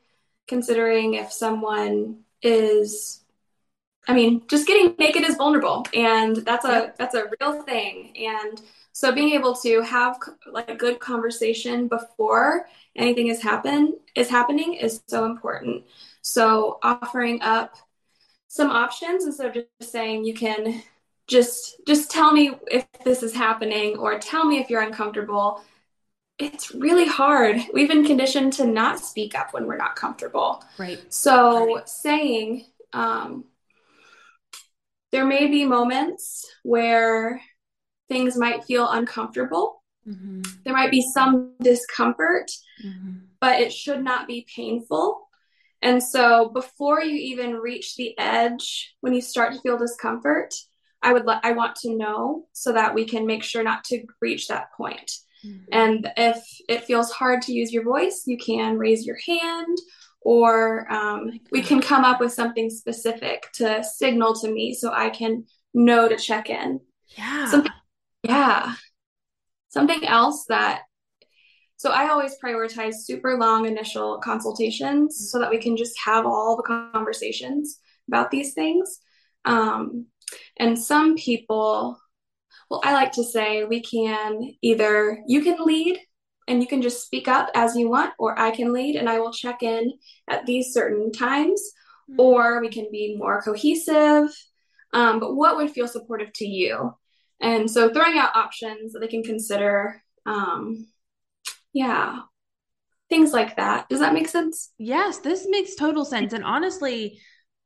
considering 0.48 1.14
if 1.16 1.32
someone 1.32 2.20
is 2.42 3.20
I 4.06 4.14
mean, 4.14 4.42
just 4.50 4.68
getting 4.68 4.96
naked 5.00 5.24
is 5.24 5.36
vulnerable 5.36 5.86
and 5.94 6.36
that's 6.36 6.66
a 6.66 6.94
that's 6.98 7.16
a 7.16 7.30
real 7.40 7.64
thing 7.64 8.14
and 8.18 8.62
so 8.94 9.12
being 9.12 9.34
able 9.34 9.56
to 9.56 9.82
have 9.82 10.20
like 10.50 10.70
a 10.70 10.76
good 10.76 11.00
conversation 11.00 11.88
before 11.88 12.68
anything 12.96 13.28
is 13.28 13.42
happen 13.42 13.98
is 14.16 14.30
happening 14.30 14.76
is 14.76 15.02
so 15.08 15.26
important. 15.26 15.84
So 16.22 16.78
offering 16.84 17.42
up 17.42 17.76
some 18.48 18.70
options 18.70 19.26
instead 19.26 19.48
of 19.48 19.54
just 19.54 19.92
saying 19.92 20.26
you 20.26 20.36
can 20.36 20.84
just 21.26 21.82
just 21.88 22.12
tell 22.12 22.32
me 22.32 22.54
if 22.70 22.86
this 23.04 23.24
is 23.24 23.34
happening 23.34 23.98
or 23.98 24.20
tell 24.20 24.46
me 24.46 24.60
if 24.60 24.70
you're 24.70 24.82
uncomfortable 24.82 25.64
it's 26.38 26.76
really 26.76 27.08
hard 27.08 27.56
we've 27.74 27.88
been 27.88 28.06
conditioned 28.06 28.52
to 28.52 28.66
not 28.66 29.00
speak 29.00 29.34
up 29.34 29.54
when 29.54 29.66
we're 29.66 29.78
not 29.78 29.96
comfortable 29.96 30.64
right 30.78 31.00
so 31.10 31.76
right. 31.76 31.88
saying 31.88 32.66
um, 32.92 33.46
there 35.12 35.26
may 35.26 35.48
be 35.48 35.66
moments 35.66 36.46
where 36.64 37.42
things 38.10 38.38
might 38.38 38.64
feel 38.64 38.90
uncomfortable 38.90 39.84
mm-hmm. 40.08 40.42
there 40.64 40.74
might 40.74 40.92
be 40.92 41.02
some 41.14 41.54
discomfort 41.62 42.50
mm-hmm. 42.84 43.12
but 43.40 43.60
it 43.60 43.72
should 43.72 44.04
not 44.04 44.28
be 44.28 44.48
painful 44.56 45.28
and 45.82 46.02
so 46.02 46.50
before 46.50 47.02
you 47.02 47.16
even 47.16 47.56
reach 47.56 47.96
the 47.96 48.18
edge 48.18 48.96
when 49.02 49.14
you 49.14 49.22
start 49.22 49.54
to 49.54 49.62
feel 49.62 49.78
discomfort 49.78 50.54
I 51.04 51.14
would 51.14 51.26
let 51.26 51.42
I 51.44 51.52
want 51.52 51.76
to 51.78 51.96
know 51.96 52.46
so 52.54 52.72
that 52.72 52.96
we 52.96 53.06
can 53.06 53.28
make 53.28 53.44
sure 53.44 53.64
not 53.64 53.84
to 53.86 54.04
reach 54.22 54.48
that 54.48 54.72
point. 54.76 55.12
Mm-hmm. 55.46 55.66
And 55.72 56.12
if 56.16 56.44
it 56.70 56.86
feels 56.86 57.12
hard 57.12 57.42
to 57.44 57.54
use 57.54 57.74
your 57.74 57.84
voice, 57.84 58.24
you 58.26 58.38
can 58.38 58.78
raise 58.78 59.06
your 59.06 59.18
hand 59.28 59.78
or 60.22 60.90
um, 60.92 61.32
oh 61.34 61.40
we 61.52 61.62
can 61.62 61.82
come 61.82 62.06
up 62.06 62.22
with 62.22 62.32
something 62.32 62.70
specific 62.70 63.50
to 63.56 63.84
signal 63.84 64.34
to 64.36 64.50
me 64.50 64.74
so 64.74 64.92
I 64.94 65.10
can 65.10 65.46
know 65.74 66.08
to 66.08 66.16
check 66.16 66.50
in. 66.50 66.80
Yeah. 67.18 67.50
Something, 67.50 67.74
yeah. 68.24 68.76
Something 69.70 70.06
else 70.06 70.46
that, 70.50 70.84
so 71.78 71.90
I 71.90 72.10
always 72.10 72.38
prioritize 72.44 72.94
super 73.04 73.38
long 73.38 73.66
initial 73.66 74.20
consultations 74.20 75.30
so 75.32 75.40
that 75.40 75.50
we 75.50 75.58
can 75.58 75.76
just 75.76 76.00
have 76.06 76.26
all 76.26 76.56
the 76.56 76.64
conversations 76.64 77.80
about 78.08 78.32
these 78.32 78.54
things. 78.54 79.00
Um, 79.46 80.06
and 80.58 80.80
some 80.80 81.16
people, 81.16 82.00
well, 82.70 82.82
I 82.84 82.94
like 82.94 83.12
to 83.14 83.24
say 83.24 83.66
we 83.66 83.82
can 83.82 84.54
either, 84.62 85.20
you 85.28 85.42
can 85.42 85.58
lead 85.66 86.00
and 86.48 86.62
you 86.62 86.68
can 86.68 86.82
just 86.82 87.06
speak 87.06 87.28
up 87.28 87.50
as 87.56 87.76
you 87.76 87.90
want, 87.90 88.14
or 88.20 88.38
I 88.38 88.52
can 88.52 88.74
lead 88.74 88.96
and 88.96 89.10
I 89.10 89.20
will 89.20 89.34
check 89.34 89.64
in 89.64 89.94
at 90.30 90.46
these 90.46 90.74
certain 90.74 91.12
times, 91.12 91.62
mm-hmm. 92.10 92.20
or 92.20 92.62
we 92.62 92.70
can 92.70 92.88
be 92.92 93.16
more 93.18 93.42
cohesive. 93.42 94.30
Um, 94.94 95.20
but 95.20 95.36
what 95.36 95.58
would 95.58 95.72
feel 95.72 95.88
supportive 95.88 96.32
to 96.34 96.46
you? 96.46 96.94
And 97.44 97.70
so 97.70 97.94
throwing 97.94 98.18
out 98.18 98.36
options 98.36 98.94
that 98.94 99.00
they 99.00 99.08
can 99.08 99.22
consider. 99.22 100.02
Um, 100.26 100.88
yeah, 101.74 102.22
things 103.10 103.34
like 103.34 103.58
that. 103.58 103.90
Does 103.90 104.00
that 104.00 104.14
make 104.14 104.30
sense? 104.30 104.72
Yes, 104.80 105.20
this 105.20 105.46
makes 105.48 105.76
total 105.76 106.06
sense. 106.06 106.34
And 106.34 106.44
honestly, 106.44 107.20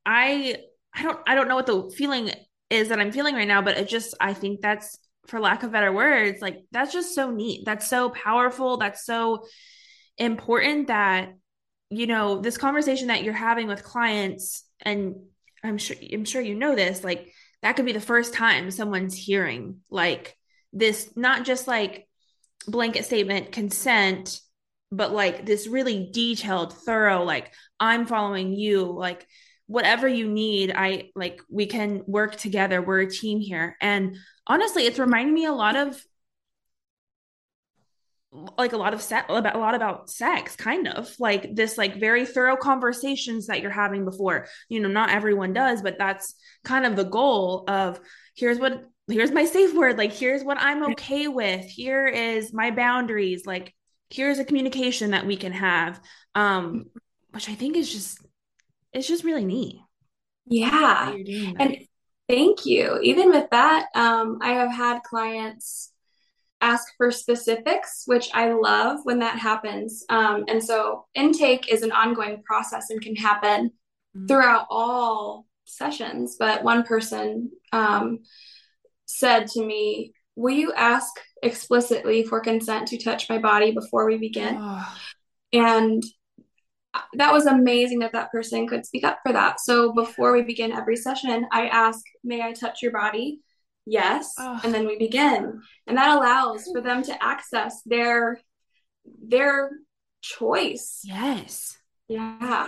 I 0.05 0.57
I 0.93 1.03
don't 1.03 1.19
I 1.27 1.35
don't 1.35 1.47
know 1.47 1.55
what 1.55 1.67
the 1.67 1.93
feeling 1.95 2.31
is 2.69 2.89
that 2.89 2.99
I'm 2.99 3.11
feeling 3.11 3.35
right 3.35 3.47
now, 3.47 3.61
but 3.61 3.77
it 3.77 3.87
just, 3.87 4.13
I 4.19 4.33
think 4.33 4.59
that's, 4.59 4.97
for 5.27 5.39
lack 5.39 5.63
of 5.63 5.71
better 5.71 5.91
words, 5.91 6.41
like 6.41 6.63
that's 6.71 6.91
just 6.91 7.13
so 7.13 7.31
neat. 7.31 7.63
That's 7.65 7.87
so 7.87 8.09
powerful. 8.09 8.77
That's 8.77 9.05
so 9.05 9.45
important 10.17 10.87
that, 10.87 11.33
you 11.89 12.07
know, 12.07 12.41
this 12.41 12.57
conversation 12.57 13.07
that 13.09 13.23
you're 13.23 13.33
having 13.33 13.67
with 13.67 13.83
clients, 13.83 14.63
and 14.81 15.15
I'm 15.63 15.77
sure, 15.77 15.97
I'm 16.11 16.25
sure 16.25 16.41
you 16.41 16.55
know 16.55 16.75
this, 16.75 17.03
like 17.03 17.31
that 17.63 17.75
could 17.75 17.85
be 17.85 17.93
the 17.93 17.99
first 17.99 18.33
time 18.33 18.71
someone's 18.71 19.15
hearing 19.15 19.81
like 19.89 20.37
this, 20.73 21.11
not 21.15 21.45
just 21.45 21.67
like 21.67 22.07
blanket 22.67 23.05
statement 23.05 23.51
consent, 23.51 24.39
but 24.91 25.11
like 25.11 25.45
this 25.45 25.67
really 25.67 26.09
detailed, 26.11 26.73
thorough, 26.73 27.23
like 27.23 27.53
I'm 27.79 28.05
following 28.05 28.53
you, 28.53 28.83
like 28.83 29.25
whatever 29.69 30.07
you 30.07 30.29
need 30.29 30.71
i 30.73 31.09
like 31.13 31.41
we 31.49 31.65
can 31.65 32.01
work 32.07 32.37
together. 32.37 32.81
We're 32.81 33.01
a 33.01 33.11
team 33.11 33.41
here. 33.41 33.75
And 33.81 34.15
honestly 34.47 34.83
it's 34.83 34.97
reminding 34.97 35.33
me 35.33 35.45
a 35.45 35.51
lot 35.51 35.75
of 35.75 36.01
like 38.57 38.73
a 38.73 38.77
lot 38.77 38.93
of 38.93 39.01
set 39.01 39.25
about 39.29 39.55
a 39.55 39.59
lot 39.59 39.73
about 39.73 40.09
sex 40.09 40.55
kind 40.55 40.87
of 40.87 41.09
like 41.17 41.55
this 41.55 41.77
like 41.77 41.99
very 41.99 42.25
thorough 42.25 42.57
conversations 42.57 43.47
that 43.47 43.61
you're 43.61 43.71
having 43.71 44.03
before 44.03 44.47
you 44.67 44.81
know 44.81 44.89
not 44.89 45.09
everyone 45.09 45.53
does 45.53 45.81
but 45.81 45.97
that's 45.97 46.35
kind 46.65 46.85
of 46.85 46.95
the 46.95 47.05
goal 47.05 47.63
of 47.69 47.99
here's 48.35 48.59
what 48.59 48.83
here's 49.07 49.31
my 49.31 49.45
safe 49.45 49.73
word 49.73 49.97
like 49.97 50.11
here's 50.11 50.43
what 50.43 50.57
i'm 50.59 50.91
okay 50.91 51.29
with 51.29 51.63
here 51.65 52.05
is 52.05 52.53
my 52.53 52.69
boundaries 52.69 53.45
like 53.45 53.73
here's 54.09 54.39
a 54.39 54.45
communication 54.45 55.11
that 55.11 55.25
we 55.25 55.37
can 55.37 55.53
have 55.53 55.99
um 56.35 56.85
which 57.31 57.49
i 57.49 57.55
think 57.55 57.77
is 57.77 57.91
just 57.91 58.19
it's 58.93 59.07
just 59.07 59.23
really 59.23 59.45
neat. 59.45 59.79
Yeah. 60.47 61.13
And 61.59 61.77
thank 62.27 62.65
you. 62.65 62.99
Even 63.03 63.29
with 63.29 63.49
that, 63.51 63.87
um, 63.93 64.39
I 64.41 64.53
have 64.53 64.71
had 64.71 65.03
clients 65.03 65.91
ask 66.61 66.87
for 66.97 67.11
specifics, 67.11 68.03
which 68.05 68.29
I 68.33 68.51
love 68.53 68.99
when 69.03 69.19
that 69.19 69.37
happens. 69.37 70.03
Um, 70.09 70.45
and 70.47 70.63
so 70.63 71.05
intake 71.13 71.71
is 71.71 71.83
an 71.83 71.91
ongoing 71.91 72.41
process 72.43 72.89
and 72.89 73.01
can 73.01 73.15
happen 73.15 73.71
mm-hmm. 74.15 74.25
throughout 74.25 74.65
all 74.69 75.45
sessions. 75.65 76.37
But 76.39 76.63
one 76.63 76.83
person 76.83 77.51
um, 77.71 78.19
said 79.05 79.47
to 79.47 79.65
me, 79.65 80.13
Will 80.35 80.53
you 80.53 80.71
ask 80.73 81.11
explicitly 81.41 82.23
for 82.23 82.39
consent 82.39 82.89
to 82.89 82.99
touch 82.99 83.27
my 83.27 83.39
body 83.39 83.71
before 83.71 84.05
we 84.05 84.19
begin? 84.19 84.55
Oh. 84.59 84.95
And 85.51 86.03
that 87.13 87.33
was 87.33 87.47
amazing 87.47 87.99
that 87.99 88.13
that 88.13 88.31
person 88.31 88.67
could 88.67 88.85
speak 88.85 89.03
up 89.03 89.17
for 89.25 89.33
that. 89.33 89.59
So 89.59 89.93
before 89.93 90.33
we 90.33 90.43
begin 90.43 90.71
every 90.71 90.95
session, 90.95 91.47
I 91.51 91.67
ask, 91.67 92.05
May 92.23 92.43
I 92.43 92.53
touch 92.53 92.83
your 92.83 92.91
body? 92.91 93.39
Yes. 93.89 94.33
Oh. 94.37 94.59
And 94.63 94.73
then 94.73 94.85
we 94.85 94.97
begin. 94.97 95.61
And 95.87 95.97
that 95.97 96.17
allows 96.17 96.69
for 96.71 96.81
them 96.81 97.03
to 97.03 97.23
access 97.23 97.81
their 97.85 98.39
their 99.25 99.71
choice. 100.21 101.01
Yes. 101.05 101.77
Yeah. 102.09 102.67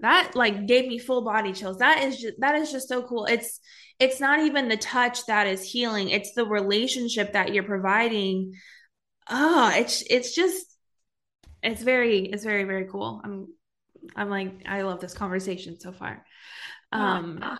That 0.00 0.32
like 0.34 0.66
gave 0.66 0.86
me 0.86 0.98
full 0.98 1.22
body 1.22 1.52
chills. 1.54 1.78
That 1.78 2.04
is 2.04 2.20
just 2.20 2.34
that 2.40 2.54
is 2.54 2.70
just 2.70 2.88
so 2.88 3.02
cool. 3.02 3.24
It's 3.24 3.60
it's 3.98 4.20
not 4.20 4.40
even 4.40 4.68
the 4.68 4.76
touch 4.76 5.24
that 5.26 5.46
is 5.46 5.64
healing. 5.64 6.10
It's 6.10 6.34
the 6.34 6.44
relationship 6.44 7.32
that 7.32 7.54
you're 7.54 7.64
providing. 7.64 8.52
Oh, 9.28 9.72
it's 9.74 10.02
it's 10.02 10.34
just 10.34 10.66
it's 11.62 11.82
very 11.82 12.26
it's 12.26 12.44
very 12.44 12.64
very 12.64 12.84
cool. 12.84 13.22
I'm 13.24 13.48
I'm 14.14 14.28
like 14.28 14.64
I 14.66 14.82
love 14.82 15.00
this 15.00 15.14
conversation 15.14 15.80
so 15.80 15.92
far. 15.92 16.24
Um 16.92 17.38
yeah. 17.40 17.56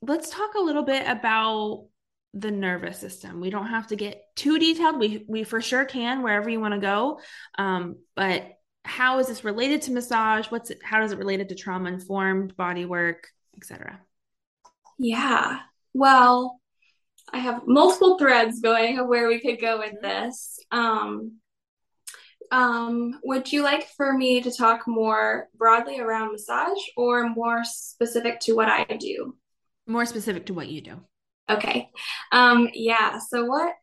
let's 0.00 0.30
talk 0.30 0.54
a 0.54 0.60
little 0.60 0.82
bit 0.82 1.06
about 1.06 1.86
the 2.34 2.50
nervous 2.50 2.98
system. 2.98 3.40
We 3.40 3.50
don't 3.50 3.66
have 3.66 3.88
to 3.88 3.96
get 3.96 4.24
too 4.36 4.58
detailed. 4.58 4.98
We 4.98 5.24
we 5.28 5.44
for 5.44 5.60
sure 5.60 5.84
can 5.84 6.22
wherever 6.22 6.48
you 6.48 6.60
want 6.60 6.74
to 6.74 6.80
go. 6.80 7.20
Um, 7.58 7.96
but 8.14 8.46
how 8.84 9.18
is 9.18 9.28
this 9.28 9.44
related 9.44 9.82
to 9.82 9.92
massage? 9.92 10.46
What's 10.46 10.70
it? 10.70 10.80
How 10.82 11.00
does 11.00 11.12
it 11.12 11.18
relate 11.18 11.46
to 11.48 11.54
trauma 11.54 11.90
informed 11.90 12.56
body 12.56 12.84
work, 12.84 13.28
etc. 13.56 14.00
Yeah. 14.98 15.60
Well, 15.94 16.60
I 17.32 17.38
have 17.38 17.62
multiple 17.66 18.18
threads 18.18 18.60
going 18.60 18.98
of 18.98 19.06
where 19.06 19.28
we 19.28 19.40
could 19.40 19.60
go 19.60 19.78
with 19.78 20.00
this. 20.00 20.58
Um, 20.70 21.38
um, 22.50 23.18
would 23.24 23.50
you 23.50 23.62
like 23.62 23.88
for 23.96 24.12
me 24.12 24.42
to 24.42 24.50
talk 24.50 24.86
more 24.86 25.48
broadly 25.56 26.00
around 26.00 26.32
massage 26.32 26.78
or 26.96 27.28
more 27.30 27.62
specific 27.64 28.40
to 28.40 28.54
what 28.54 28.68
I 28.68 28.84
do? 28.84 29.36
More 29.86 30.04
specific 30.04 30.46
to 30.46 30.54
what 30.54 30.68
you 30.68 30.82
do. 30.82 31.00
Okay. 31.56 31.90
Um, 32.32 32.68
yeah. 32.72 33.18
So 33.18 33.44
what? 33.44 33.74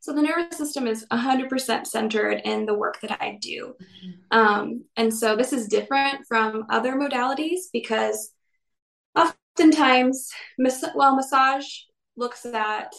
So 0.00 0.12
the 0.12 0.22
nervous 0.22 0.58
system 0.58 0.86
is 0.86 1.06
100% 1.10 1.86
centered 1.86 2.42
in 2.44 2.66
the 2.66 2.74
work 2.74 3.00
that 3.00 3.22
I 3.22 3.38
do. 3.40 3.74
Um, 4.30 4.84
and 4.96 5.12
so 5.14 5.34
this 5.34 5.52
is 5.52 5.66
different 5.66 6.26
from 6.28 6.66
other 6.68 6.94
modalities 6.96 7.70
because 7.72 8.32
oftentimes, 9.16 10.30
mas- 10.58 10.84
well, 10.94 11.16
massage 11.16 11.66
looks 12.16 12.44
at 12.44 12.92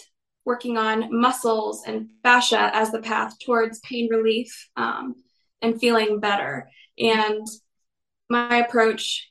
working 0.45 0.77
on 0.77 1.10
muscles 1.12 1.84
and 1.86 2.10
fascia 2.24 2.72
as 2.74 2.91
the 2.91 3.01
path 3.01 3.38
towards 3.39 3.79
pain 3.79 4.10
relief 4.10 4.69
um, 4.75 5.15
and 5.62 5.79
feeling 5.79 6.19
better. 6.19 6.69
And 6.98 7.45
my 8.29 8.57
approach 8.57 9.29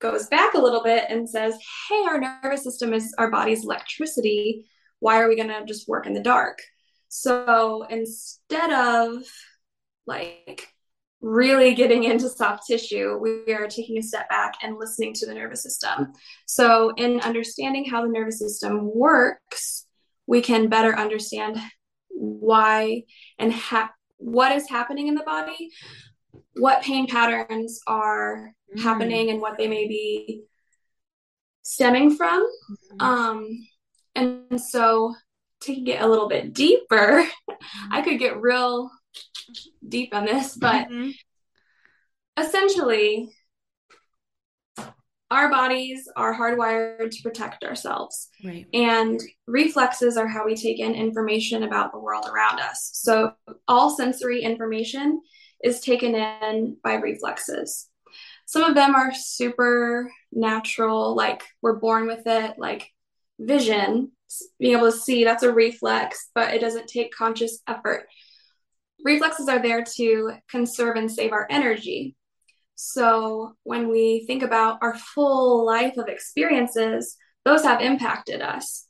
goes 0.00 0.26
back 0.28 0.54
a 0.54 0.60
little 0.60 0.82
bit 0.82 1.04
and 1.08 1.28
says, 1.28 1.56
hey, 1.88 2.04
our 2.06 2.20
nervous 2.20 2.64
system 2.64 2.92
is 2.92 3.14
our 3.18 3.30
body's 3.30 3.64
electricity. 3.64 4.66
Why 5.00 5.20
are 5.20 5.28
we 5.28 5.36
going 5.36 5.48
to 5.48 5.64
just 5.66 5.88
work 5.88 6.06
in 6.06 6.14
the 6.14 6.20
dark? 6.20 6.60
So 7.08 7.84
instead 7.88 8.70
of 8.72 9.22
like 10.06 10.68
really 11.20 11.74
getting 11.74 12.04
into 12.04 12.28
soft 12.28 12.66
tissue, 12.66 13.18
we 13.20 13.52
are 13.52 13.66
taking 13.66 13.98
a 13.98 14.02
step 14.02 14.28
back 14.28 14.54
and 14.62 14.78
listening 14.78 15.12
to 15.14 15.26
the 15.26 15.34
nervous 15.34 15.62
system. 15.62 16.12
So, 16.46 16.92
in 16.96 17.20
understanding 17.20 17.84
how 17.84 18.02
the 18.02 18.08
nervous 18.08 18.38
system 18.38 18.90
works, 18.94 19.86
we 20.26 20.40
can 20.42 20.68
better 20.68 20.96
understand 20.96 21.58
why 22.10 23.02
and 23.38 23.52
ha- 23.52 23.90
what 24.18 24.52
is 24.52 24.68
happening 24.68 25.08
in 25.08 25.14
the 25.14 25.22
body, 25.22 25.70
what 26.58 26.82
pain 26.82 27.06
patterns 27.06 27.80
are 27.86 28.52
mm. 28.74 28.82
happening 28.82 29.30
and 29.30 29.40
what 29.40 29.56
they 29.56 29.68
may 29.68 29.86
be 29.86 30.42
stemming 31.62 32.16
from. 32.16 32.46
Mm-hmm. 33.00 33.00
Um, 33.00 33.66
and 34.14 34.60
so 34.60 35.14
taking 35.60 35.86
it 35.88 36.00
a 36.00 36.06
little 36.06 36.28
bit 36.28 36.52
deeper, 36.52 37.24
mm-hmm. 37.24 37.92
I 37.92 38.02
could 38.02 38.18
get 38.18 38.40
real 38.40 38.90
deep 39.86 40.14
on 40.14 40.24
this, 40.24 40.56
but 40.56 40.88
mm-hmm. 40.88 41.10
essentially, 42.40 43.30
our 45.30 45.50
bodies 45.50 46.08
are 46.16 46.34
hardwired 46.34 47.10
to 47.10 47.22
protect 47.22 47.62
ourselves. 47.62 48.28
Right. 48.42 48.66
And 48.72 49.20
reflexes 49.46 50.16
are 50.16 50.26
how 50.26 50.46
we 50.46 50.56
take 50.56 50.78
in 50.80 50.94
information 50.94 51.64
about 51.64 51.92
the 51.92 51.98
world 51.98 52.26
around 52.32 52.60
us. 52.60 52.90
So, 52.94 53.32
all 53.66 53.94
sensory 53.94 54.42
information 54.42 55.20
is 55.62 55.80
taken 55.80 56.14
in 56.14 56.76
by 56.82 56.94
reflexes. 56.94 57.88
Some 58.46 58.62
of 58.62 58.74
them 58.74 58.94
are 58.94 59.12
super 59.12 60.10
natural, 60.32 61.14
like 61.14 61.42
we're 61.60 61.78
born 61.78 62.06
with 62.06 62.22
it, 62.26 62.54
like 62.58 62.90
vision, 63.38 64.12
being 64.58 64.76
able 64.76 64.90
to 64.90 64.96
see, 64.96 65.24
that's 65.24 65.42
a 65.42 65.52
reflex, 65.52 66.30
but 66.34 66.54
it 66.54 66.60
doesn't 66.60 66.88
take 66.88 67.12
conscious 67.12 67.60
effort. 67.66 68.06
Reflexes 69.04 69.48
are 69.48 69.60
there 69.60 69.84
to 69.96 70.32
conserve 70.50 70.96
and 70.96 71.10
save 71.10 71.32
our 71.32 71.46
energy. 71.50 72.16
So 72.74 73.54
when 73.64 73.88
we 73.88 74.24
think 74.26 74.42
about 74.42 74.78
our 74.82 74.96
full 74.96 75.66
life 75.66 75.96
of 75.96 76.08
experiences, 76.08 77.16
those 77.44 77.62
have 77.64 77.80
impacted 77.80 78.40
us. 78.40 78.86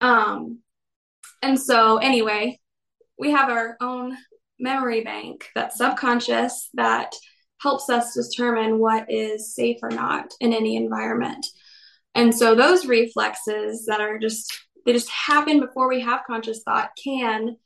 Um, 0.00 0.60
and 1.42 1.60
so, 1.60 1.98
anyway, 1.98 2.58
we 3.18 3.30
have 3.32 3.50
our 3.50 3.76
own 3.80 4.16
memory 4.58 5.02
bank 5.02 5.48
that 5.54 5.72
subconscious 5.72 6.68
that 6.74 7.14
helps 7.60 7.88
us 7.88 8.14
determine 8.14 8.78
what 8.78 9.10
is 9.10 9.54
safe 9.54 9.78
or 9.82 9.90
not 9.90 10.32
in 10.40 10.52
any 10.52 10.76
environment. 10.76 11.46
And 12.14 12.34
so 12.34 12.54
those 12.54 12.86
reflexes 12.86 13.86
that 13.86 14.00
are 14.00 14.18
just 14.18 14.52
they 14.86 14.92
just 14.92 15.10
happen 15.10 15.60
before 15.60 15.88
we 15.88 16.00
have 16.00 16.26
conscious 16.26 16.62
thought 16.62 16.90
can 17.02 17.56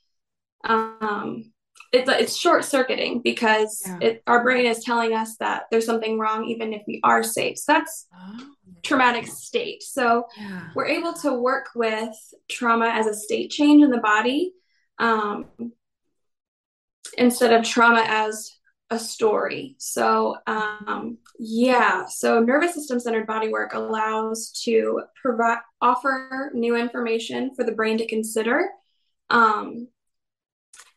um 0.64 1.52
it's 1.92 2.08
it's 2.08 2.36
short 2.36 2.64
circuiting 2.64 3.20
because 3.22 3.82
yeah. 3.86 3.98
it, 4.00 4.22
our 4.26 4.42
brain 4.42 4.66
is 4.66 4.84
telling 4.84 5.14
us 5.14 5.36
that 5.38 5.64
there's 5.70 5.86
something 5.86 6.18
wrong 6.18 6.44
even 6.44 6.72
if 6.72 6.82
we 6.86 7.00
are 7.02 7.22
safe. 7.22 7.58
So 7.58 7.72
that's 7.72 8.06
oh. 8.14 8.46
traumatic 8.82 9.26
state. 9.26 9.82
So 9.82 10.26
yeah. 10.38 10.68
we're 10.74 10.86
able 10.86 11.14
to 11.14 11.32
work 11.34 11.68
with 11.74 12.14
trauma 12.50 12.88
as 12.88 13.06
a 13.06 13.14
state 13.14 13.50
change 13.50 13.82
in 13.82 13.90
the 13.90 13.98
body 13.98 14.52
um, 14.98 15.46
instead 17.18 17.52
of 17.52 17.64
trauma 17.64 18.04
as 18.06 18.58
a 18.90 18.98
story. 18.98 19.74
So, 19.78 20.36
um, 20.46 21.18
yeah, 21.38 22.06
so 22.06 22.40
nervous 22.40 22.74
system 22.74 22.98
centered 22.98 23.26
body 23.26 23.48
work 23.48 23.74
allows 23.74 24.50
to 24.64 25.02
provide 25.20 25.58
offer 25.80 26.50
new 26.54 26.76
information 26.76 27.54
for 27.54 27.64
the 27.64 27.72
brain 27.72 27.98
to 27.98 28.06
consider 28.06 28.68
um, 29.30 29.88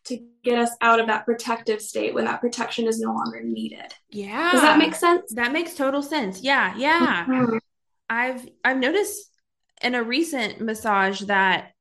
to 0.05 0.19
get 0.43 0.57
us 0.57 0.71
out 0.81 0.99
of 0.99 1.07
that 1.07 1.25
protective 1.25 1.81
state 1.81 2.13
when 2.13 2.25
that 2.25 2.41
protection 2.41 2.87
is 2.87 2.99
no 2.99 3.13
longer 3.13 3.41
needed. 3.43 3.93
Yeah. 4.09 4.51
Does 4.51 4.61
that 4.61 4.77
make 4.77 4.95
sense? 4.95 5.33
That 5.33 5.51
makes 5.51 5.73
total 5.73 6.01
sense. 6.01 6.41
Yeah, 6.41 6.73
yeah. 6.77 7.25
Mm-hmm. 7.25 7.57
I've 8.09 8.47
I've 8.63 8.77
noticed 8.77 9.29
in 9.81 9.95
a 9.95 10.03
recent 10.03 10.61
massage 10.61 11.21
that 11.21 11.73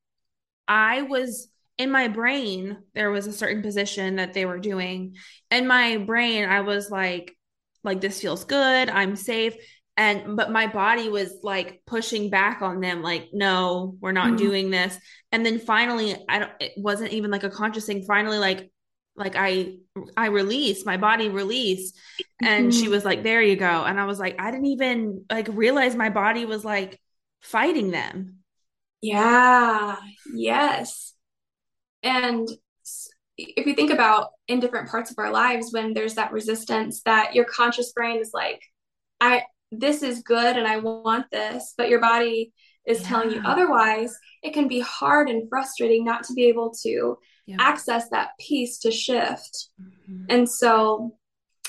I 0.67 1.03
was 1.03 1.49
in 1.81 1.91
my 1.91 2.09
brain 2.09 2.77
there 2.95 3.11
was 3.11 3.27
a 3.27 3.33
certain 3.33 3.63
position 3.63 4.17
that 4.17 4.35
they 4.35 4.45
were 4.45 4.59
doing. 4.59 5.17
In 5.51 5.67
my 5.67 5.97
brain 5.97 6.45
i 6.47 6.61
was 6.61 6.91
like 6.91 7.35
like 7.83 8.03
this 8.03 8.21
feels 8.21 8.45
good 8.45 8.91
i'm 8.91 9.17
safe. 9.17 9.55
And 9.97 10.37
but 10.37 10.53
my 10.53 10.67
body 10.67 11.09
was 11.09 11.33
like 11.43 11.83
pushing 11.87 12.29
back 12.29 12.61
on 12.61 12.81
them 12.81 13.03
like 13.03 13.31
no 13.33 13.97
we're 14.01 14.13
not 14.13 14.29
mm-hmm. 14.29 14.37
doing 14.37 14.71
this. 14.71 14.99
And 15.33 15.45
then 15.45 15.59
finally 15.59 16.17
i 16.29 16.39
don't 16.39 16.53
it 16.61 16.73
wasn't 16.77 17.13
even 17.13 17.31
like 17.31 17.45
a 17.45 17.51
conscious 17.51 17.87
thing. 17.87 18.03
Finally 18.03 18.39
like 18.39 18.71
like 19.17 19.35
i 19.37 19.77
i 20.19 20.27
released 20.27 20.85
my 20.85 20.99
body 20.99 21.31
released. 21.31 21.99
And 22.43 22.71
mm-hmm. 22.71 22.79
she 22.79 22.89
was 22.89 23.07
like 23.07 23.23
there 23.23 23.41
you 23.43 23.57
go. 23.57 23.85
And 23.85 23.99
i 23.99 24.05
was 24.05 24.19
like 24.19 24.37
i 24.39 24.51
didn't 24.51 24.67
even 24.67 25.25
like 25.31 25.49
realize 25.49 25.97
my 25.97 26.11
body 26.11 26.45
was 26.45 26.63
like 26.63 27.01
fighting 27.41 27.91
them. 27.91 28.41
Yeah. 29.01 29.97
Yes 30.35 31.10
and 32.03 32.49
if 33.37 33.67
you 33.67 33.75
think 33.75 33.91
about 33.91 34.31
in 34.49 34.61
different 34.61 34.89
parts 34.89 35.11
of 35.11 35.19
our 35.19 35.31
lives 35.31 35.73
when 35.73 35.95
there's 35.95 36.15
that 36.15 36.33
resistance 36.33 37.03
that 37.05 37.35
your 37.35 37.45
conscious 37.45 37.93
brain 37.93 38.21
is 38.21 38.31
like 38.35 38.63
i 39.21 39.43
this 39.73 40.03
is 40.03 40.23
good 40.23 40.57
and 40.57 40.67
i 40.67 40.77
want 40.77 41.27
this 41.31 41.75
but 41.77 41.89
your 41.89 42.01
body 42.01 42.53
is 42.87 43.01
yeah. 43.03 43.09
telling 43.09 43.31
you 43.31 43.41
otherwise 43.45 44.17
it 44.43 44.53
can 44.53 44.69
be 44.69 44.81
hard 44.81 45.29
and 45.29 45.49
frustrating 45.49 46.05
not 46.05 46.25
to 46.25 46.33
be 46.35 46.45
able 46.45 46.71
to 46.71 47.17
yeah. 47.47 47.57
access 47.59 48.09
that 48.11 48.31
piece 48.39 48.79
to 48.79 48.91
shift 48.91 49.69
mm-hmm. 49.81 50.25
and 50.29 50.49
so 50.49 51.17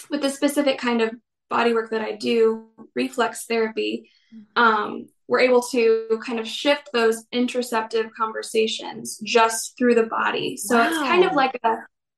with 0.10 0.22
the 0.22 0.30
specific 0.30 0.78
kind 0.78 1.02
of 1.02 1.12
body 1.50 1.74
work 1.74 1.92
that 1.92 2.02
i 2.02 2.14
do 2.14 2.68
reflex 2.96 3.46
therapy 3.46 4.10
mm-hmm. 4.34 4.62
um, 4.62 5.08
we're 5.28 5.40
able 5.40 5.62
to 5.62 6.20
kind 6.26 6.40
of 6.40 6.48
shift 6.48 6.90
those 6.94 7.26
interoceptive 7.34 8.12
conversations 8.18 9.20
just 9.24 9.78
through 9.78 9.96
the 9.96 10.04
body. 10.04 10.58
So 10.58 10.78
wow. 10.78 10.88
it's 10.88 10.98
kind 10.98 11.24
of 11.24 11.34
like 11.34 11.58
a 11.64 11.78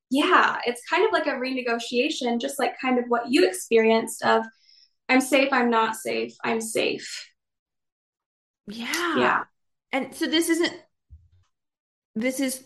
yeah, 0.09 0.57
it's 0.65 0.81
kind 0.87 1.03
of 1.05 1.11
like 1.11 1.25
a 1.25 1.31
renegotiation, 1.31 2.39
just 2.39 2.59
like 2.59 2.79
kind 2.79 2.99
of 2.99 3.05
what 3.07 3.31
you 3.31 3.47
experienced 3.47 4.23
of 4.23 4.45
I'm 5.09 5.21
safe, 5.21 5.51
I'm 5.51 5.69
not 5.69 5.95
safe, 5.95 6.35
I'm 6.43 6.61
safe. 6.61 7.29
Yeah. 8.67 9.17
Yeah. 9.17 9.43
And 9.91 10.15
so 10.15 10.27
this 10.27 10.49
isn't 10.49 10.73
this 12.15 12.39
is 12.39 12.65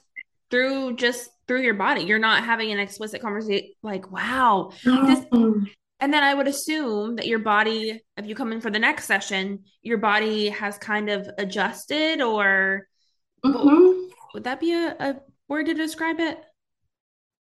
through 0.51 0.95
just 0.95 1.29
through 1.47 1.61
your 1.61 1.73
body. 1.73 2.01
You're 2.01 2.19
not 2.19 2.43
having 2.43 2.71
an 2.71 2.79
explicit 2.79 3.21
conversation 3.21 3.69
like, 3.81 4.11
wow. 4.11 4.71
This, 4.83 5.19
mm. 5.25 5.67
And 5.99 6.13
then 6.13 6.23
I 6.23 6.33
would 6.33 6.47
assume 6.47 7.15
that 7.15 7.27
your 7.27 7.39
body, 7.39 8.01
if 8.17 8.25
you 8.25 8.35
come 8.35 8.51
in 8.51 8.61
for 8.61 8.69
the 8.69 8.79
next 8.79 9.05
session, 9.05 9.63
your 9.81 9.97
body 9.97 10.49
has 10.49 10.77
kind 10.77 11.09
of 11.09 11.27
adjusted 11.37 12.21
or 12.21 12.87
Mhm. 13.45 14.09
would 14.33 14.43
that 14.43 14.59
be 14.59 14.73
a, 14.73 14.95
a 14.99 15.21
word 15.47 15.67
to 15.67 15.73
describe 15.73 16.19
it? 16.19 16.43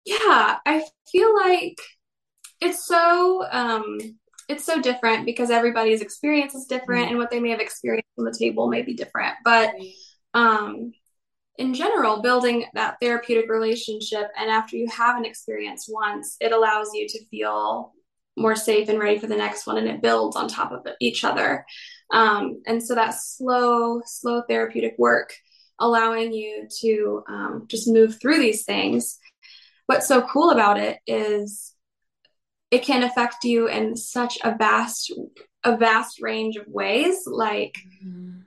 Yeah, 0.06 0.58
I 0.66 0.84
feel 1.12 1.36
like 1.36 1.78
it's 2.60 2.86
so 2.86 3.46
um 3.52 3.98
it's 4.48 4.66
so 4.66 4.82
different 4.82 5.26
because 5.26 5.50
everybody's 5.50 6.02
experience 6.02 6.54
is 6.56 6.66
different 6.66 7.08
Mm. 7.08 7.10
and 7.12 7.18
what 7.18 7.30
they 7.30 7.40
may 7.40 7.52
have 7.52 7.60
experienced 7.60 8.10
on 8.18 8.26
the 8.26 8.36
table 8.38 8.68
may 8.68 8.82
be 8.82 8.94
different. 8.94 9.36
But 9.44 9.74
um 10.34 10.94
in 11.58 11.74
general, 11.74 12.22
building 12.22 12.66
that 12.74 12.98
therapeutic 13.02 13.50
relationship 13.50 14.30
and 14.38 14.50
after 14.50 14.78
you 14.78 14.88
have 14.88 15.18
an 15.18 15.26
experience 15.26 15.88
once, 15.88 16.38
it 16.40 16.52
allows 16.52 16.90
you 16.94 17.08
to 17.10 17.26
feel 17.28 17.94
more 18.38 18.56
safe 18.56 18.90
and 18.90 19.00
ready 19.00 19.20
for 19.20 19.28
the 19.28 19.36
next 19.36 19.68
one 19.68 19.78
and 19.78 19.88
it 19.88 20.02
builds 20.02 20.36
on 20.36 20.48
top 20.48 20.72
of 20.72 20.86
each 21.00 21.24
other. 21.24 21.66
Um, 22.12 22.62
and 22.66 22.82
so 22.84 22.96
that 22.96 23.14
slow, 23.14 24.02
slow 24.06 24.44
therapeutic 24.48 24.96
work 24.98 25.34
allowing 25.80 26.32
you 26.32 26.68
to 26.82 27.24
um, 27.28 27.66
just 27.68 27.88
move 27.88 28.20
through 28.20 28.38
these 28.38 28.64
things. 28.66 29.18
What's 29.88 30.08
so 30.08 30.22
cool 30.22 30.52
about 30.52 30.78
it 30.78 31.00
is 31.08 31.76
it 32.70 32.84
can 32.84 33.04
affect 33.04 33.44
you 33.44 33.68
in 33.68 33.96
such 33.98 34.38
a 34.44 34.56
vast 34.56 35.12
a 35.64 35.78
vast 35.78 36.22
range 36.22 36.56
of 36.56 36.66
ways 36.68 37.24
like 37.28 37.78
Mhm. 38.04 38.44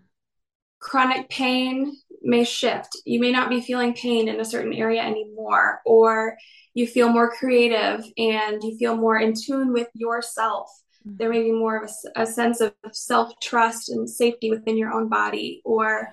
chronic 0.81 1.29
pain 1.29 1.97
may 2.25 2.43
shift. 2.43 2.97
You 3.05 3.21
may 3.21 3.31
not 3.31 3.51
be 3.51 3.61
feeling 3.61 3.95
pain 3.95 4.29
in 4.29 4.41
a 4.41 4.45
certain 4.45 4.73
area 4.73 5.03
anymore 5.03 5.81
or 5.85 6.37
you 6.73 6.87
feel 6.87 7.09
more 7.09 7.31
creative 7.31 8.05
and 8.19 8.63
you 8.63 8.77
feel 8.79 8.97
more 8.97 9.19
in 9.19 9.35
tune 9.35 9.73
with 9.73 9.89
yourself. 9.95 10.69
There 11.05 11.29
may 11.29 11.43
be 11.43 11.53
more 11.53 11.85
of 11.85 11.91
a 12.17 12.27
sense 12.27 12.61
of 12.61 12.73
self-trust 12.91 13.91
and 13.91 14.09
safety 14.09 14.51
within 14.51 14.79
your 14.79 14.93
own 14.93 15.09
body 15.09 15.61
or 15.65 16.09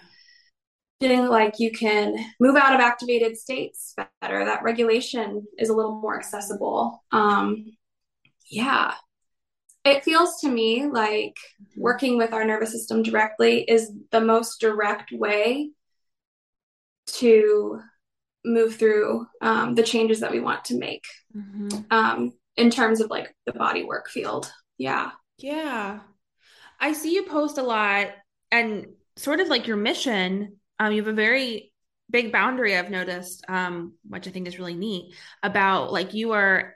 feeling 0.99 1.27
like 1.27 1.59
you 1.59 1.71
can 1.71 2.15
move 2.39 2.55
out 2.55 2.75
of 2.75 2.81
activated 2.81 3.37
states 3.37 3.95
better. 4.21 4.45
That 4.45 4.63
regulation 4.63 5.47
is 5.57 5.69
a 5.69 5.73
little 5.73 5.99
more 5.99 6.17
accessible. 6.17 7.03
Um, 7.11 7.65
yeah. 8.49 8.93
It 9.83 10.03
feels 10.03 10.41
to 10.41 10.49
me 10.49 10.85
like 10.85 11.37
working 11.75 12.17
with 12.17 12.33
our 12.33 12.45
nervous 12.45 12.71
system 12.71 13.01
directly 13.01 13.63
is 13.63 13.91
the 14.11 14.21
most 14.21 14.59
direct 14.59 15.11
way 15.11 15.71
to 17.07 17.79
move 18.43 18.75
through 18.75 19.27
um, 19.41 19.75
the 19.75 19.83
changes 19.83 20.21
that 20.21 20.31
we 20.31 20.39
want 20.39 20.65
to 20.65 20.77
make 20.77 21.05
Mhm. 21.35 21.85
um, 21.91 22.33
in 22.57 22.69
terms 22.69 23.01
of 23.01 23.09
like 23.09 23.35
the 23.45 23.53
body 23.53 23.83
work 23.83 24.09
field 24.09 24.51
yeah 24.77 25.11
Yeah. 25.37 25.99
I 26.79 26.93
see 26.93 27.13
you 27.13 27.23
post 27.23 27.57
a 27.57 27.63
lot 27.63 28.09
and 28.51 28.87
sort 29.15 29.39
of 29.39 29.47
like 29.47 29.67
your 29.67 29.77
mission. 29.77 30.57
Um, 30.79 30.93
you 30.93 31.01
have 31.01 31.07
a 31.07 31.13
very 31.13 31.71
big 32.09 32.31
boundary 32.31 32.75
I've 32.75 32.89
noticed, 32.89 33.45
um, 33.47 33.93
which 34.07 34.27
I 34.27 34.31
think 34.31 34.47
is 34.47 34.57
really 34.59 34.73
neat 34.75 35.15
about 35.43 35.91
like 35.93 36.13
you 36.13 36.31
are, 36.33 36.75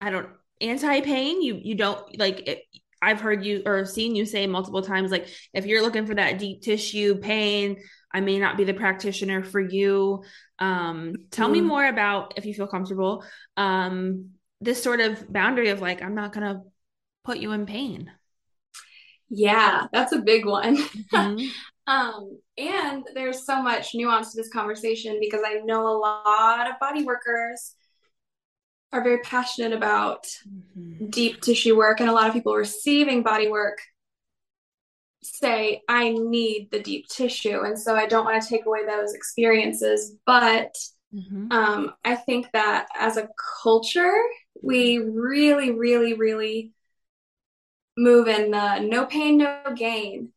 I 0.00 0.10
don't, 0.10 0.28
anti-pain. 0.60 1.42
You 1.42 1.58
you 1.62 1.74
don't 1.74 2.18
like 2.18 2.46
it, 2.48 2.62
I've 3.02 3.20
heard 3.20 3.44
you 3.44 3.62
or 3.66 3.84
seen 3.84 4.14
you 4.16 4.24
say 4.24 4.46
multiple 4.46 4.82
times, 4.82 5.10
like 5.10 5.28
if 5.52 5.66
you're 5.66 5.82
looking 5.82 6.06
for 6.06 6.14
that 6.14 6.38
deep 6.38 6.62
tissue 6.62 7.16
pain, 7.16 7.76
I 8.12 8.20
may 8.20 8.38
not 8.38 8.56
be 8.56 8.64
the 8.64 8.74
practitioner 8.74 9.42
for 9.42 9.60
you. 9.60 10.22
Um, 10.58 11.14
tell 11.30 11.48
me 11.48 11.60
Mm. 11.60 11.66
more 11.66 11.86
about 11.86 12.34
if 12.36 12.46
you 12.46 12.54
feel 12.54 12.66
comfortable, 12.68 13.24
um, 13.56 14.30
this 14.60 14.82
sort 14.82 15.00
of 15.00 15.30
boundary 15.32 15.70
of 15.70 15.80
like, 15.80 16.02
I'm 16.02 16.14
not 16.14 16.32
gonna 16.32 16.62
put 17.24 17.38
you 17.38 17.52
in 17.52 17.66
pain. 17.66 18.10
yeah 19.30 19.86
that's 19.92 20.12
a 20.12 20.18
big 20.18 20.44
one 20.46 20.76
Mhm. 21.12 21.54
um, 21.86 22.38
and 22.58 23.04
there's 23.14 23.44
so 23.46 23.62
much 23.62 23.94
nuance 23.94 24.32
to 24.32 24.40
this 24.40 24.50
conversation 24.52 25.18
because 25.20 25.40
i 25.46 25.54
know 25.64 25.86
a 25.88 25.96
lot 25.98 26.68
of 26.70 26.78
body 26.80 27.04
workers 27.04 27.74
are 28.92 29.02
very 29.02 29.18
passionate 29.18 29.72
about 29.72 30.26
Mhm. 30.46 31.10
deep 31.10 31.40
tissue 31.40 31.76
work 31.76 32.00
and 32.00 32.08
a 32.08 32.12
lot 32.12 32.28
of 32.28 32.34
people 32.34 32.54
receiving 32.54 33.22
body 33.22 33.48
work 33.48 33.78
say 35.22 35.80
i 35.88 36.10
need 36.10 36.68
the 36.72 36.80
deep 36.80 37.06
tissue 37.08 37.60
and 37.60 37.78
so 37.78 37.94
i 37.94 38.06
don't 38.06 38.24
want 38.24 38.42
to 38.42 38.48
take 38.48 38.66
away 38.66 38.84
those 38.84 39.14
experiences 39.14 40.16
but 40.26 40.74
Mhm. 41.14 41.52
um, 41.52 41.94
i 42.04 42.16
think 42.16 42.50
that 42.52 42.88
as 42.98 43.16
a 43.16 43.28
culture 43.62 44.20
we 44.62 44.98
really 44.98 45.70
really 45.70 46.14
really 46.14 46.72
move 47.96 48.26
in 48.26 48.50
the 48.50 48.80
no 48.80 49.06
pain 49.06 49.38
no 49.38 49.60
gain 49.76 50.32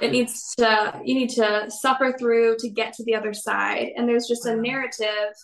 it 0.00 0.10
needs 0.10 0.54
to 0.56 1.00
you 1.04 1.14
need 1.14 1.30
to 1.30 1.70
suffer 1.70 2.12
through 2.18 2.56
to 2.58 2.68
get 2.68 2.94
to 2.94 3.04
the 3.04 3.14
other 3.14 3.32
side 3.32 3.92
and 3.96 4.08
there's 4.08 4.26
just 4.26 4.46
a 4.46 4.56
narrative 4.56 5.34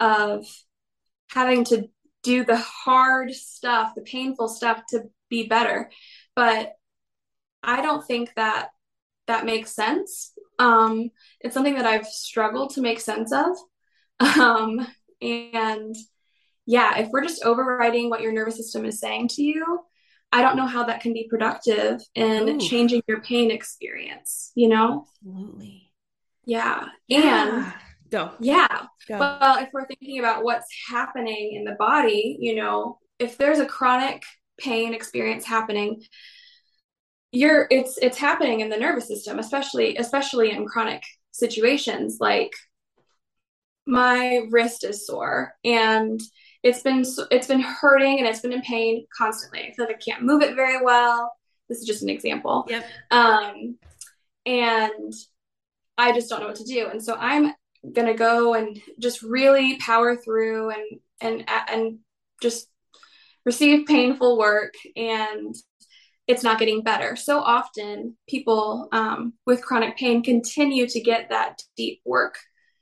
of 0.00 0.46
having 1.32 1.64
to 1.64 1.88
do 2.22 2.44
the 2.44 2.56
hard 2.56 3.32
stuff 3.32 3.94
the 3.94 4.02
painful 4.02 4.48
stuff 4.48 4.82
to 4.88 5.02
be 5.28 5.46
better 5.46 5.90
but 6.36 6.72
i 7.62 7.82
don't 7.82 8.06
think 8.06 8.30
that 8.36 8.68
that 9.26 9.44
makes 9.44 9.74
sense 9.74 10.32
um 10.58 11.10
it's 11.40 11.54
something 11.54 11.74
that 11.74 11.86
i've 11.86 12.06
struggled 12.06 12.74
to 12.74 12.80
make 12.80 13.00
sense 13.00 13.32
of 13.32 13.56
um 14.38 14.86
and 15.20 15.96
yeah 16.66 16.98
if 16.98 17.08
we're 17.10 17.22
just 17.24 17.44
overriding 17.44 18.10
what 18.10 18.20
your 18.20 18.32
nervous 18.32 18.56
system 18.56 18.84
is 18.84 19.00
saying 19.00 19.26
to 19.26 19.42
you 19.42 19.80
i 20.32 20.42
don't 20.42 20.56
know 20.56 20.66
how 20.66 20.84
that 20.84 21.00
can 21.00 21.12
be 21.12 21.26
productive 21.28 22.00
in 22.14 22.48
Oof. 22.48 22.62
changing 22.62 23.02
your 23.08 23.20
pain 23.20 23.50
experience 23.50 24.52
you 24.54 24.68
know 24.68 25.06
Absolutely. 25.26 25.92
yeah. 26.44 26.80
And 27.10 27.24
Yeah. 27.24 27.72
Go. 28.12 28.30
yeah, 28.40 28.68
Go. 29.08 29.18
well, 29.18 29.58
if 29.58 29.70
we're 29.72 29.86
thinking 29.86 30.18
about 30.18 30.44
what's 30.44 30.68
happening 30.88 31.54
in 31.54 31.64
the 31.64 31.76
body, 31.78 32.36
you 32.38 32.54
know, 32.54 32.98
if 33.18 33.38
there's 33.38 33.58
a 33.58 33.64
chronic 33.64 34.22
pain 34.60 34.92
experience 34.92 35.46
happening, 35.46 36.02
you're 37.32 37.66
it's 37.70 37.96
it's 38.02 38.18
happening 38.18 38.60
in 38.60 38.68
the 38.68 38.76
nervous 38.76 39.08
system, 39.08 39.38
especially 39.38 39.96
especially 39.96 40.50
in 40.50 40.66
chronic 40.66 41.02
situations 41.30 42.18
like 42.20 42.52
my 43.86 44.42
wrist 44.50 44.84
is 44.84 45.06
sore 45.06 45.54
and 45.64 46.20
it's 46.62 46.82
been 46.82 47.04
it's 47.30 47.46
been 47.46 47.60
hurting 47.60 48.18
and 48.18 48.28
it's 48.28 48.40
been 48.40 48.52
in 48.52 48.60
pain 48.60 49.06
constantly. 49.16 49.60
I 49.60 49.72
feel 49.72 49.86
like 49.86 49.96
I 49.96 50.10
can't 50.10 50.22
move 50.22 50.42
it 50.42 50.54
very 50.54 50.84
well. 50.84 51.32
This 51.70 51.78
is 51.78 51.86
just 51.86 52.02
an 52.02 52.10
example. 52.10 52.66
Yep. 52.68 52.84
Um, 53.10 53.78
and 54.44 55.14
I 55.96 56.12
just 56.12 56.28
don't 56.28 56.40
know 56.40 56.48
what 56.48 56.56
to 56.56 56.64
do. 56.64 56.88
And 56.88 57.02
so 57.02 57.16
I'm 57.18 57.54
gonna 57.90 58.14
go 58.14 58.54
and 58.54 58.80
just 58.98 59.22
really 59.22 59.76
power 59.78 60.16
through 60.16 60.70
and 60.70 61.00
and 61.20 61.44
and 61.68 61.98
just 62.40 62.68
receive 63.44 63.86
painful 63.86 64.38
work 64.38 64.74
and 64.96 65.54
it's 66.28 66.44
not 66.44 66.58
getting 66.58 66.82
better. 66.82 67.16
So 67.16 67.40
often 67.40 68.16
people 68.28 68.88
um, 68.92 69.34
with 69.44 69.62
chronic 69.62 69.96
pain 69.96 70.22
continue 70.22 70.86
to 70.86 71.00
get 71.00 71.30
that 71.30 71.60
deep 71.76 72.00
work, 72.04 72.38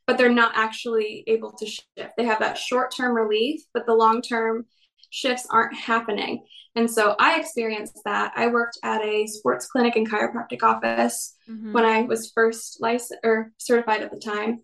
but 0.07 0.19
they're 0.19 0.29
not 0.29 0.53
actually 0.55 1.25
able 1.27 1.53
to 1.53 1.67
shift. 1.67 2.13
They 2.17 2.25
have 2.25 2.41
that 2.41 2.59
short 2.59 2.95
term 2.95 3.15
relief, 3.17 3.63
but 3.73 3.87
the 3.87 3.95
long 3.95 4.21
term 4.21 4.67
shifts 5.09 5.47
aren't 5.51 5.75
happening. 5.77 6.45
And 6.77 6.89
so 6.89 7.17
I 7.19 7.41
experienced 7.41 7.99
that. 8.05 8.33
I 8.37 8.49
worked 8.49 8.79
at 8.85 9.03
a 9.03 9.27
sports 9.27 9.67
clinic 9.67 9.97
and 9.97 10.09
chiropractic 10.09 10.63
office 10.63 11.35
Mhm. 11.49 11.73
when 11.73 11.85
I 11.85 12.03
was 12.03 12.31
first 12.33 12.81
licensed 12.81 13.21
or 13.25 13.53
certified 13.59 14.03
at 14.03 14.13
the 14.13 14.21
time, 14.21 14.61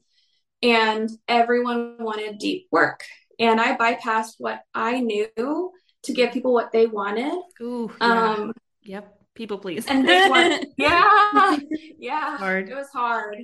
and 0.63 1.11
everyone 1.29 1.97
wanted 1.99 2.39
deep 2.39 2.67
work. 2.71 3.05
And 3.39 3.61
I 3.61 3.77
bypassed 3.77 4.35
what 4.39 4.61
I 4.75 5.01
knew 5.01 5.29
to 6.05 6.13
give 6.13 6.33
people 6.33 6.53
what 6.53 6.73
they 6.73 6.87
wanted. 6.87 7.39
Ooh, 7.61 7.91
yeah. 8.01 8.35
Um, 8.35 8.53
Yep. 8.83 9.13
People 9.35 9.59
please. 9.59 9.85
and 9.87 10.09
they 10.09 10.29
want, 10.31 10.65
yeah, 10.79 11.59
yeah, 11.99 12.39
Hard. 12.39 12.71
it 12.71 12.75
was 12.75 12.89
hard, 12.91 13.37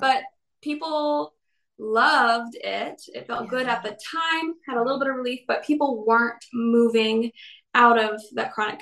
but 0.00 0.22
people 0.62 1.32
loved 1.78 2.56
it. 2.56 3.00
It 3.14 3.28
felt 3.28 3.48
good 3.48 3.68
at 3.68 3.84
the 3.84 3.90
time, 3.90 4.54
had 4.66 4.78
a 4.78 4.82
little 4.82 4.98
bit 4.98 5.08
of 5.08 5.14
relief, 5.14 5.40
but 5.46 5.62
people 5.64 6.04
weren't 6.04 6.42
moving 6.52 7.30
out 7.72 8.02
of 8.02 8.20
that 8.34 8.52
chronic 8.52 8.80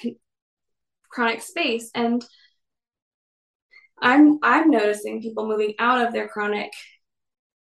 chronic 1.10 1.42
space. 1.42 1.90
And 1.94 2.24
I'm 4.00 4.38
I'm 4.42 4.70
noticing 4.70 5.20
people 5.20 5.46
moving 5.46 5.74
out 5.78 6.06
of 6.06 6.12
their 6.12 6.28
chronic 6.28 6.72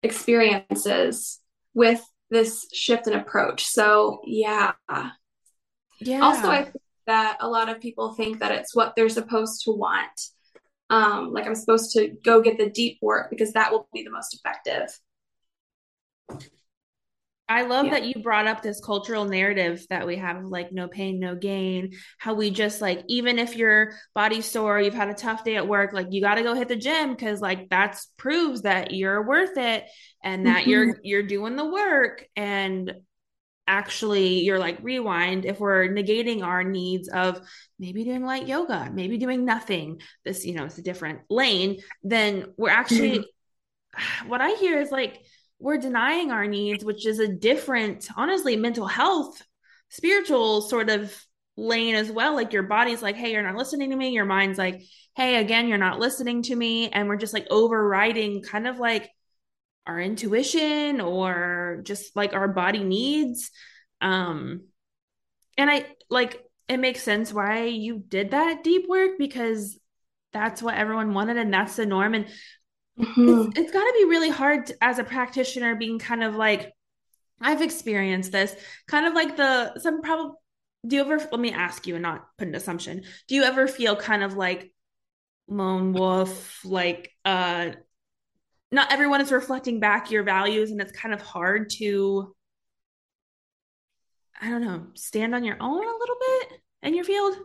experiences 0.03 1.39
with 1.73 2.03
this 2.29 2.67
shift 2.73 3.07
in 3.07 3.13
approach. 3.13 3.65
So 3.65 4.21
yeah. 4.25 4.73
Yeah. 5.99 6.21
Also, 6.21 6.49
I 6.49 6.63
think 6.63 6.83
that 7.07 7.37
a 7.39 7.49
lot 7.49 7.69
of 7.69 7.81
people 7.81 8.13
think 8.13 8.39
that 8.39 8.51
it's 8.51 8.75
what 8.75 8.95
they're 8.95 9.09
supposed 9.09 9.63
to 9.65 9.71
want. 9.71 10.21
Um, 10.89 11.33
like 11.33 11.45
I'm 11.45 11.55
supposed 11.55 11.91
to 11.93 12.09
go 12.23 12.41
get 12.41 12.57
the 12.57 12.69
deep 12.69 12.97
work 13.01 13.29
because 13.29 13.53
that 13.53 13.71
will 13.71 13.87
be 13.93 14.03
the 14.03 14.11
most 14.11 14.33
effective. 14.33 14.89
I 17.49 17.63
love 17.63 17.87
yeah. 17.87 17.93
that 17.93 18.05
you 18.05 18.21
brought 18.21 18.45
up 18.45 18.61
this 18.61 18.79
cultural 18.79 19.25
narrative 19.25 19.83
that 19.89 20.05
we 20.05 20.17
have 20.17 20.45
like 20.45 20.71
no 20.71 20.87
pain, 20.87 21.19
no 21.19 21.35
gain. 21.35 21.93
How 22.19 22.35
we 22.35 22.51
just 22.51 22.79
like, 22.79 23.03
even 23.07 23.39
if 23.39 23.55
your 23.55 23.93
body's 24.13 24.45
sore, 24.45 24.79
you've 24.79 24.93
had 24.93 25.09
a 25.09 25.15
tough 25.15 25.43
day 25.43 25.55
at 25.55 25.67
work, 25.67 25.91
like 25.91 26.07
you 26.11 26.21
got 26.21 26.35
to 26.35 26.43
go 26.43 26.53
hit 26.53 26.67
the 26.67 26.75
gym 26.75 27.09
because 27.09 27.41
like 27.41 27.67
that's 27.67 28.07
proves 28.17 28.61
that 28.61 28.93
you're 28.93 29.27
worth 29.27 29.57
it 29.57 29.85
and 30.23 30.45
that 30.45 30.61
mm-hmm. 30.61 30.69
you're 30.69 30.99
you're 31.01 31.23
doing 31.23 31.55
the 31.55 31.65
work. 31.65 32.23
And 32.35 32.93
actually, 33.67 34.41
you're 34.41 34.59
like 34.59 34.77
rewind 34.83 35.45
if 35.45 35.59
we're 35.59 35.87
negating 35.87 36.43
our 36.43 36.63
needs 36.63 37.09
of 37.09 37.41
maybe 37.79 38.03
doing 38.03 38.23
light 38.23 38.47
yoga, 38.47 38.91
maybe 38.93 39.17
doing 39.17 39.43
nothing. 39.43 40.01
This, 40.23 40.45
you 40.45 40.53
know, 40.53 40.65
it's 40.65 40.77
a 40.77 40.83
different 40.83 41.21
lane. 41.31 41.81
Then 42.03 42.53
we're 42.57 42.69
actually, 42.69 43.19
mm-hmm. 43.19 44.27
what 44.29 44.39
I 44.39 44.51
hear 44.51 44.79
is 44.79 44.91
like 44.91 45.19
we're 45.59 45.77
denying 45.77 46.31
our 46.31 46.47
needs, 46.47 46.83
which 46.83 47.05
is 47.05 47.19
a 47.19 47.27
different, 47.27 48.07
honestly, 48.15 48.55
mental 48.55 48.87
health, 48.87 49.41
spiritual 49.89 50.61
sort 50.61 50.89
of 50.89 51.13
lane 51.57 51.95
as 51.95 52.09
well. 52.09 52.33
Like 52.33 52.53
your 52.53 52.63
body's 52.63 53.01
like, 53.01 53.15
hey, 53.15 53.33
you're 53.33 53.43
not 53.43 53.55
listening 53.55 53.89
to 53.89 53.95
me. 53.95 54.09
Your 54.09 54.25
mind's 54.25 54.57
like, 54.57 54.81
hey, 55.15 55.35
again, 55.35 55.67
you're 55.67 55.77
not 55.77 55.99
listening 55.99 56.43
to 56.43 56.55
me. 56.55 56.89
And 56.89 57.09
we're 57.09 57.17
just 57.17 57.33
like 57.33 57.47
overriding 57.49 58.41
kind 58.41 58.67
of 58.67 58.79
like 58.79 59.09
our 59.85 59.99
intuition 59.99 61.01
or 61.01 61.81
just 61.83 62.15
like 62.15 62.33
our 62.33 62.47
body 62.47 62.83
needs. 62.83 63.51
Um, 64.01 64.61
and 65.57 65.69
I 65.69 65.85
like 66.09 66.41
it 66.69 66.77
makes 66.77 67.01
sense 67.01 67.33
why 67.33 67.65
you 67.65 68.01
did 68.07 68.31
that 68.31 68.63
deep 68.63 68.87
work 68.87 69.17
because 69.17 69.77
that's 70.31 70.61
what 70.61 70.75
everyone 70.75 71.13
wanted 71.13 71.37
and 71.37 71.53
that's 71.53 71.75
the 71.75 71.85
norm. 71.85 72.13
And 72.13 72.27
Mm-hmm. 72.99 73.29
It's, 73.29 73.59
it's 73.59 73.71
got 73.71 73.83
to 73.83 73.93
be 73.97 74.05
really 74.05 74.29
hard 74.29 74.67
to, 74.67 74.83
as 74.83 74.99
a 74.99 75.03
practitioner 75.03 75.75
being 75.75 75.99
kind 75.99 76.23
of 76.23 76.35
like, 76.35 76.73
I've 77.41 77.61
experienced 77.61 78.33
this 78.33 78.53
kind 78.87 79.05
of 79.05 79.13
like 79.13 79.37
the, 79.37 79.79
some 79.79 80.01
probably, 80.01 80.33
do 80.85 80.97
you 80.97 81.01
ever, 81.01 81.17
let 81.31 81.39
me 81.39 81.53
ask 81.53 81.87
you 81.87 81.95
and 81.95 82.03
not 82.03 82.27
put 82.37 82.47
an 82.47 82.55
assumption. 82.55 83.03
Do 83.27 83.35
you 83.35 83.43
ever 83.43 83.67
feel 83.67 83.95
kind 83.95 84.23
of 84.23 84.35
like 84.35 84.73
lone 85.47 85.93
wolf, 85.93 86.63
like, 86.65 87.11
uh, 87.23 87.71
not 88.71 88.91
everyone 88.91 89.21
is 89.21 89.31
reflecting 89.31 89.79
back 89.79 90.11
your 90.11 90.23
values 90.23 90.71
and 90.71 90.81
it's 90.81 90.91
kind 90.91 91.13
of 91.13 91.21
hard 91.21 91.69
to, 91.77 92.35
I 94.41 94.49
don't 94.49 94.61
know, 94.61 94.87
stand 94.93 95.33
on 95.33 95.43
your 95.43 95.57
own 95.59 95.83
a 95.83 95.97
little 95.97 96.17
bit 96.19 96.59
in 96.83 96.93
your 96.93 97.03
field? 97.03 97.35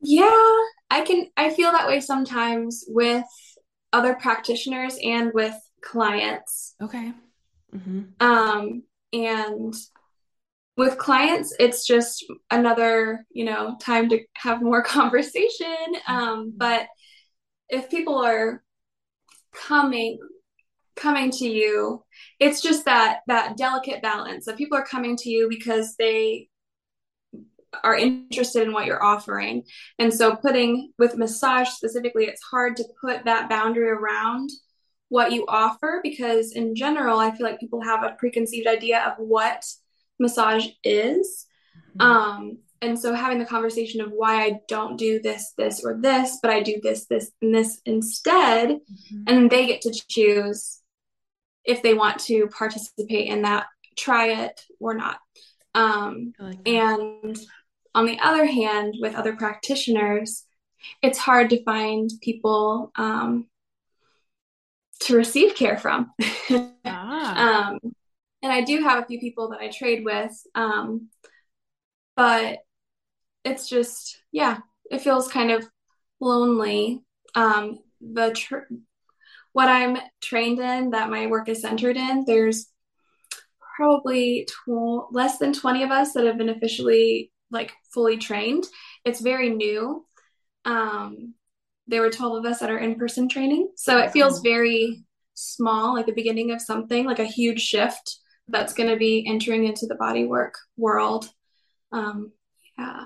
Yeah, 0.00 0.56
I 0.90 1.02
can, 1.06 1.28
I 1.36 1.50
feel 1.50 1.70
that 1.72 1.86
way 1.86 2.00
sometimes 2.00 2.84
with 2.88 3.24
other 3.92 4.14
practitioners 4.14 4.98
and 5.02 5.32
with 5.34 5.54
clients. 5.82 6.74
Okay. 6.80 7.12
Mm-hmm. 7.74 8.02
Um, 8.20 8.82
and 9.12 9.74
with 10.76 10.96
clients, 10.98 11.54
it's 11.58 11.86
just 11.86 12.24
another, 12.50 13.26
you 13.30 13.44
know, 13.44 13.76
time 13.80 14.08
to 14.08 14.20
have 14.34 14.62
more 14.62 14.82
conversation. 14.82 15.76
Um, 16.08 16.52
but 16.56 16.86
if 17.68 17.90
people 17.90 18.18
are 18.18 18.62
coming 19.52 20.18
coming 20.94 21.30
to 21.30 21.48
you 21.48 22.02
it's 22.38 22.60
just 22.60 22.84
that 22.84 23.20
that 23.26 23.56
delicate 23.56 24.02
balance 24.02 24.46
of 24.46 24.56
people 24.56 24.76
are 24.76 24.84
coming 24.84 25.16
to 25.16 25.30
you 25.30 25.48
because 25.48 25.94
they 25.96 26.48
are 27.82 27.96
interested 27.96 28.62
in 28.62 28.72
what 28.72 28.86
you're 28.86 29.02
offering. 29.02 29.64
And 29.98 30.12
so, 30.12 30.36
putting 30.36 30.92
with 30.98 31.16
massage 31.16 31.68
specifically, 31.68 32.24
it's 32.24 32.42
hard 32.42 32.76
to 32.76 32.84
put 33.00 33.24
that 33.24 33.48
boundary 33.48 33.88
around 33.88 34.50
what 35.08 35.32
you 35.32 35.44
offer 35.48 36.00
because, 36.02 36.52
in 36.52 36.74
general, 36.74 37.18
I 37.18 37.30
feel 37.32 37.46
like 37.46 37.60
people 37.60 37.82
have 37.82 38.02
a 38.02 38.16
preconceived 38.18 38.66
idea 38.66 39.02
of 39.04 39.14
what 39.18 39.64
massage 40.18 40.66
is. 40.84 41.46
Mm-hmm. 41.96 42.00
Um, 42.00 42.58
and 42.80 42.98
so, 42.98 43.14
having 43.14 43.38
the 43.38 43.46
conversation 43.46 44.00
of 44.00 44.10
why 44.10 44.42
I 44.42 44.60
don't 44.68 44.96
do 44.96 45.20
this, 45.20 45.52
this, 45.56 45.84
or 45.84 45.98
this, 46.00 46.38
but 46.42 46.50
I 46.50 46.62
do 46.62 46.80
this, 46.82 47.06
this, 47.06 47.30
and 47.40 47.54
this 47.54 47.80
instead, 47.86 48.70
mm-hmm. 48.70 49.22
and 49.26 49.50
they 49.50 49.66
get 49.66 49.82
to 49.82 49.92
choose 50.08 50.80
if 51.64 51.82
they 51.82 51.94
want 51.94 52.18
to 52.20 52.48
participate 52.48 53.28
in 53.28 53.42
that, 53.42 53.66
try 53.96 54.44
it 54.44 54.64
or 54.80 54.94
not. 54.94 55.18
Um, 55.74 56.32
like 56.38 56.58
and 56.66 57.38
on 57.94 58.06
the 58.06 58.18
other 58.20 58.46
hand, 58.46 58.96
with 59.00 59.14
other 59.14 59.36
practitioners, 59.36 60.44
it's 61.02 61.18
hard 61.18 61.50
to 61.50 61.62
find 61.64 62.10
people 62.20 62.90
um, 62.96 63.46
to 65.00 65.16
receive 65.16 65.54
care 65.54 65.78
from. 65.78 66.12
ah. 66.84 67.70
um, 67.70 67.78
and 68.42 68.52
I 68.52 68.62
do 68.62 68.82
have 68.82 69.02
a 69.02 69.06
few 69.06 69.20
people 69.20 69.50
that 69.50 69.60
I 69.60 69.68
trade 69.68 70.04
with, 70.04 70.32
um, 70.54 71.08
but 72.16 72.58
it's 73.44 73.68
just, 73.68 74.20
yeah, 74.32 74.58
it 74.90 75.00
feels 75.00 75.28
kind 75.28 75.50
of 75.50 75.68
lonely. 76.20 77.00
Um, 77.34 77.78
the 78.00 78.32
tr- 78.32 78.72
what 79.52 79.68
I'm 79.68 79.98
trained 80.20 80.58
in, 80.58 80.90
that 80.90 81.10
my 81.10 81.26
work 81.26 81.48
is 81.48 81.60
centered 81.60 81.96
in, 81.96 82.24
there's 82.26 82.66
probably 83.76 84.46
tw- 84.48 85.12
less 85.12 85.38
than 85.38 85.52
20 85.52 85.82
of 85.82 85.90
us 85.90 86.12
that 86.12 86.24
have 86.24 86.38
been 86.38 86.48
officially 86.48 87.30
like 87.52 87.72
fully 87.92 88.16
trained. 88.16 88.64
It's 89.04 89.20
very 89.20 89.50
new. 89.50 90.06
Um, 90.64 91.34
there 91.86 92.00
were 92.00 92.10
12 92.10 92.38
of 92.38 92.44
us 92.44 92.60
that 92.60 92.70
are 92.70 92.78
in 92.78 92.96
person 92.96 93.28
training. 93.28 93.70
So 93.76 93.98
it 93.98 94.12
feels 94.12 94.40
very 94.40 95.04
small, 95.34 95.94
like 95.94 96.06
the 96.06 96.12
beginning 96.12 96.50
of 96.52 96.60
something, 96.60 97.04
like 97.04 97.18
a 97.18 97.24
huge 97.24 97.60
shift 97.60 98.18
that's 98.48 98.74
going 98.74 98.88
to 98.88 98.96
be 98.96 99.26
entering 99.26 99.64
into 99.64 99.86
the 99.86 99.94
body 99.94 100.24
work 100.24 100.54
world. 100.76 101.28
Um, 101.90 102.32
yeah. 102.78 103.04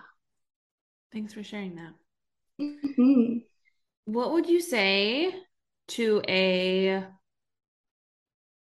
Thanks 1.13 1.33
for 1.33 1.43
sharing 1.43 1.77
that. 1.77 1.93
Mm-hmm. 2.61 3.39
What 4.07 4.33
would 4.33 4.49
you 4.49 4.61
say 4.61 5.35
to 5.89 6.23
a 6.29 7.05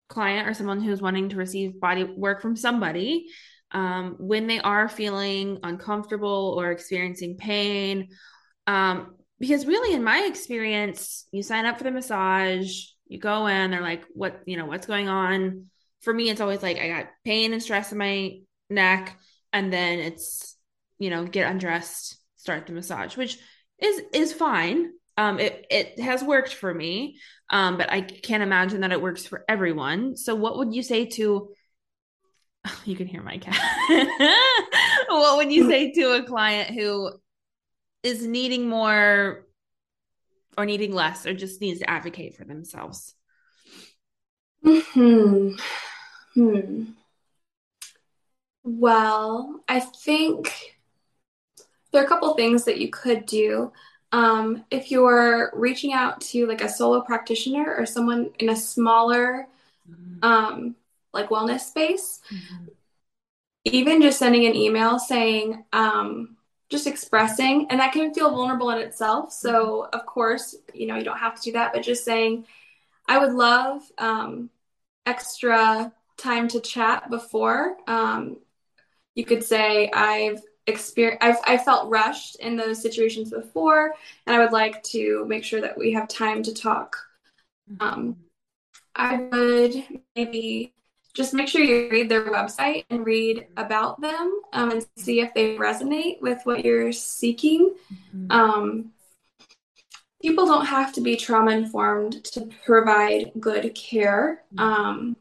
client 0.10 0.48
or 0.48 0.54
someone 0.54 0.82
who's 0.82 1.02
wanting 1.02 1.30
to 1.30 1.38
receive 1.38 1.80
body 1.80 2.04
work 2.04 2.41
from 2.41 2.56
somebody 2.56 3.28
um, 3.72 4.16
when 4.20 4.48
they 4.48 4.60
are 4.60 4.90
feeling 4.90 5.60
uncomfortable 5.64 6.56
or 6.58 6.72
experiencing 6.72 7.38
pain. 7.38 8.10
Um, 8.68 9.16
because 9.40 9.66
really, 9.66 9.96
in 9.96 10.04
my 10.04 10.26
experience, 10.28 11.26
you 11.32 11.42
sign 11.42 11.66
up 11.66 11.78
for 11.78 11.84
the 11.84 11.92
massage, 11.92 12.84
you 13.08 13.20
go 13.20 13.48
in, 13.48 13.72
they're 13.72 13.82
like, 13.82 14.06
what, 14.14 14.42
you 14.46 14.56
know, 14.56 14.66
what's 14.66 14.88
going 14.88 15.10
on? 15.10 15.66
For 16.02 16.14
me, 16.14 16.30
it's 16.30 16.42
always 16.42 16.62
like, 16.62 16.78
I 16.78 16.88
got 16.88 17.08
pain 17.26 17.54
and 17.54 17.62
stress 17.62 17.92
in 17.92 17.98
my 17.98 18.40
neck. 18.70 19.18
And 19.52 19.74
then 19.74 20.00
it's, 20.00 20.56
you 21.00 21.10
know, 21.10 21.26
get 21.26 21.50
undressed, 21.50 22.18
start 22.38 22.68
the 22.68 22.74
massage, 22.74 23.18
which 23.18 23.38
is, 23.80 24.02
is 24.14 24.34
fine. 24.34 24.92
Um, 25.18 25.40
it, 25.40 25.66
it 25.70 26.00
has 26.00 26.24
worked 26.24 26.54
for 26.54 26.74
me. 26.74 27.18
Um, 27.50 27.78
but 27.78 27.92
I 27.92 28.02
can't 28.02 28.44
imagine 28.44 28.82
that 28.82 28.94
it 28.94 29.02
works 29.02 29.26
for 29.26 29.44
everyone. 29.50 30.16
So 30.16 30.36
what 30.36 30.58
would 30.58 30.74
you 30.74 30.84
say 30.84 31.06
to 31.06 31.50
you 32.86 32.95
can 32.95 33.08
hear 33.08 33.21
my 33.21 33.38
cat. 33.38 33.58
what 35.10 35.38
would 35.38 35.52
you 35.52 35.69
say 35.69 35.91
to 35.91 36.13
a 36.13 36.24
client 36.24 36.76
who 36.76 37.12
is 38.04 38.26
needing 38.26 38.67
more 38.67 39.45
or 40.58 40.65
needing 40.65 40.93
less 40.93 41.26
or 41.26 41.34
just 41.34 41.62
needs 41.62 41.80
to 41.80 41.89
advocate 41.89 42.36
for 42.36 42.43
themselves? 42.43 43.15
Hmm. 44.63 45.56
Hmm. 46.34 46.84
Well, 48.63 49.62
I 49.67 49.80
think 49.80 50.54
there 51.91 52.02
are 52.02 52.06
a 52.06 52.08
couple 52.08 52.34
things 52.36 52.65
that 52.65 52.80
you 52.80 52.89
could 52.89 53.26
do. 53.26 53.71
Um, 54.12 54.65
if 54.69 54.91
you're 54.91 55.52
reaching 55.56 55.93
out 55.93 56.21
to 56.21 56.45
like 56.45 56.62
a 56.62 56.69
solo 56.69 57.02
practitioner 57.02 57.74
or 57.76 57.86
someone 57.86 58.30
in 58.39 58.50
a 58.50 58.56
smaller 58.56 59.47
mm-hmm. 59.89 60.24
um, 60.24 60.76
like 61.13 61.30
wellness 61.30 61.62
space. 61.62 62.21
Mm-hmm. 62.34 62.65
Even 63.65 64.02
just 64.02 64.17
sending 64.17 64.45
an 64.45 64.56
email 64.56 64.97
saying, 64.97 65.65
um, 65.71 66.38
just 66.69 66.88
expressing, 66.88 67.67
and 67.69 67.80
that 67.80 67.93
can 67.93 68.13
feel 68.13 68.32
vulnerable 68.32 68.69
in 68.71 68.80
itself. 68.80 69.32
So, 69.34 69.52
mm-hmm. 69.84 70.00
of 70.00 70.06
course, 70.06 70.56
you 70.74 70.88
know, 70.88 70.95
you 70.95 71.04
don't 71.04 71.17
have 71.17 71.36
to 71.36 71.41
do 71.41 71.52
that, 71.52 71.74
but 71.74 71.84
just 71.84 72.06
saying, 72.06 72.45
I 73.08 73.19
would 73.19 73.34
love 73.34 73.82
um, 73.97 74.50
extra 75.06 75.91
time 76.17 76.47
to 76.47 76.60
chat 76.60 77.10
before. 77.10 77.78
Um, 77.88 78.38
you 79.15 79.26
could 79.26 79.43
say, 79.43 79.91
I've 79.93 80.41
experienced, 80.65 81.24
I've, 81.24 81.38
I 81.45 81.58
felt 81.58 81.89
rushed 81.89 82.38
in 82.38 82.56
those 82.56 82.82
situations 82.82 83.32
before, 83.32 83.93
and 84.26 84.36
I 84.36 84.39
would 84.39 84.54
like 84.54 84.82
to 84.84 85.26
make 85.28 85.43
sure 85.43 85.62
that 85.62 85.78
we 85.78 85.91
have 85.93 86.08
time 86.08 86.41
to 86.43 86.54
talk. 86.54 86.97
Mm-hmm. 87.69 87.82
Um, 87.82 88.15
I 88.95 89.17
would 89.17 89.84
maybe 90.15 90.74
just 91.13 91.34
make 91.34 91.47
sure 91.47 91.62
you 91.62 91.89
read 91.89 92.10
their 92.10 92.26
website 92.26 92.86
and 92.89 93.06
read 93.06 93.47
about 93.58 94.00
them 94.02 94.41
um, 94.54 94.71
and 94.71 94.86
see 94.97 95.21
if 95.21 95.34
they 95.34 95.56
resonate 95.56 96.21
with 96.21 96.39
what 96.43 96.63
you're 96.63 96.91
seeking. 96.91 97.76
Mm-hmm. 98.15 98.32
Um, 98.32 98.91
people 100.21 100.45
don't 100.45 100.65
have 100.65 100.93
to 100.93 101.02
be 101.02 101.15
trauma 101.15 101.52
informed 101.52 102.24
to 102.26 102.50
provide 102.65 103.32
good 103.39 103.74
care. 103.76 104.43
Mm-hmm. 104.56 104.60
Um, 104.60 105.17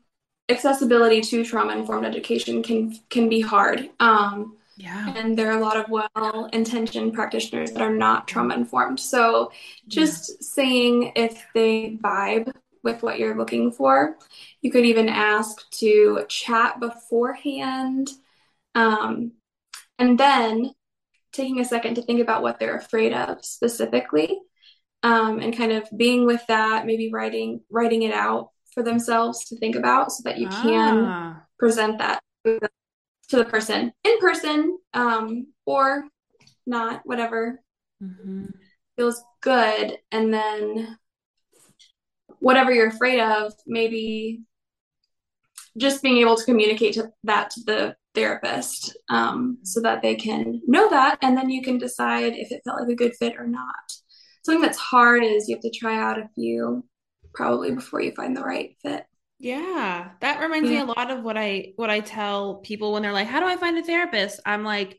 accessibility 0.49 1.21
to 1.21 1.45
trauma 1.45 1.73
informed 1.73 2.07
education 2.07 2.63
can 2.63 2.99
can 3.09 3.29
be 3.29 3.41
hard. 3.41 3.91
Um, 4.01 4.57
yeah. 4.77 5.13
And 5.15 5.39
there 5.39 5.51
are 5.51 5.59
a 5.59 5.61
lot 5.61 5.77
of 5.77 5.87
well 5.91 6.49
intentioned 6.53 7.13
practitioners 7.15 7.73
that 7.73 7.83
are 7.83 7.95
not 7.95 8.27
trauma 8.27 8.55
informed. 8.55 8.99
So 8.99 9.53
just 9.89 10.31
yeah. 10.31 10.37
saying 10.41 11.13
if 11.17 11.45
they 11.55 11.99
vibe 12.03 12.53
with 12.83 13.03
what 13.03 13.19
you're 13.19 13.37
looking 13.37 13.73
for. 13.73 14.17
You 14.63 14.71
could 14.71 14.85
even 14.85 15.09
ask 15.09 15.69
to 15.73 16.25
chat 16.29 16.81
beforehand. 16.81 18.09
Um, 18.75 19.33
and 19.99 20.19
then 20.19 20.73
taking 21.33 21.61
a 21.61 21.65
second 21.65 21.95
to 21.95 22.03
think 22.03 22.21
about 22.21 22.43
what 22.43 22.59
they're 22.59 22.77
afraid 22.77 23.13
of 23.13 23.45
specifically 23.45 24.39
um, 25.03 25.41
and 25.41 25.57
kind 25.57 25.73
of 25.73 25.89
being 25.97 26.27
with 26.27 26.45
that 26.49 26.87
maybe 26.87 27.11
writing 27.13 27.61
writing 27.71 28.03
it 28.03 28.13
out 28.13 28.51
for 28.73 28.83
themselves 28.83 29.45
to 29.47 29.57
think 29.57 29.77
about 29.77 30.13
so 30.13 30.23
that 30.25 30.39
you 30.39 30.49
ah. 30.51 30.63
can 30.63 31.37
present 31.59 31.99
that 31.99 32.21
to 32.45 33.37
the 33.37 33.45
person 33.45 33.93
in 34.05 34.19
person 34.19 34.79
um, 34.95 35.47
or 35.67 36.05
not 36.67 37.03
whatever 37.05 37.61
mm-hmm. 38.03 38.47
feels 38.97 39.23
good 39.41 39.97
and 40.13 40.33
then 40.33 40.97
whatever 42.41 42.73
you're 42.73 42.89
afraid 42.89 43.21
of 43.21 43.53
maybe 43.67 44.43
just 45.79 46.03
being 46.03 46.19
able 46.19 46.37
to 46.37 46.45
communicate 46.45 46.95
to 46.95 47.11
that 47.25 47.51
to 47.51 47.61
the 47.65 47.97
therapist 48.15 48.97
um, 49.09 49.59
so 49.63 49.81
that 49.81 50.03
they 50.03 50.17
can 50.17 50.61
know 50.67 50.91
that 50.91 51.19
and 51.23 51.37
then 51.37 51.49
you 51.49 51.63
can 51.63 51.79
decide 51.79 52.33
if 52.35 52.51
it 52.51 52.63
felt 52.65 52.81
like 52.81 52.91
a 52.91 52.97
good 52.97 53.15
fit 53.17 53.37
or 53.39 53.47
not. 53.47 53.75
Something 54.45 54.63
that's 54.63 54.79
hard 54.79 55.23
is 55.23 55.49
you 55.49 55.55
have 55.55 55.63
to 55.63 55.71
try 55.71 55.97
out 55.97 56.19
a 56.19 56.29
few 56.35 56.85
probably 57.35 57.73
before 57.73 58.01
you 58.01 58.13
find 58.13 58.37
the 58.37 58.43
right 58.43 58.77
fit. 58.83 59.05
Yeah 59.39 60.11
that 60.21 60.41
reminds 60.41 60.69
yeah. 60.69 60.85
me 60.85 60.91
a 60.91 60.95
lot 60.95 61.11
of 61.11 61.23
what 61.23 61.39
i 61.39 61.73
what 61.77 61.89
i 61.89 62.01
tell 62.01 62.57
people 62.57 62.93
when 62.93 63.01
they're 63.01 63.13
like 63.13 63.27
how 63.27 63.41
do 63.41 63.47
i 63.47 63.57
find 63.57 63.79
a 63.79 63.83
therapist? 63.83 64.41
I'm 64.45 64.65
like 64.65 64.99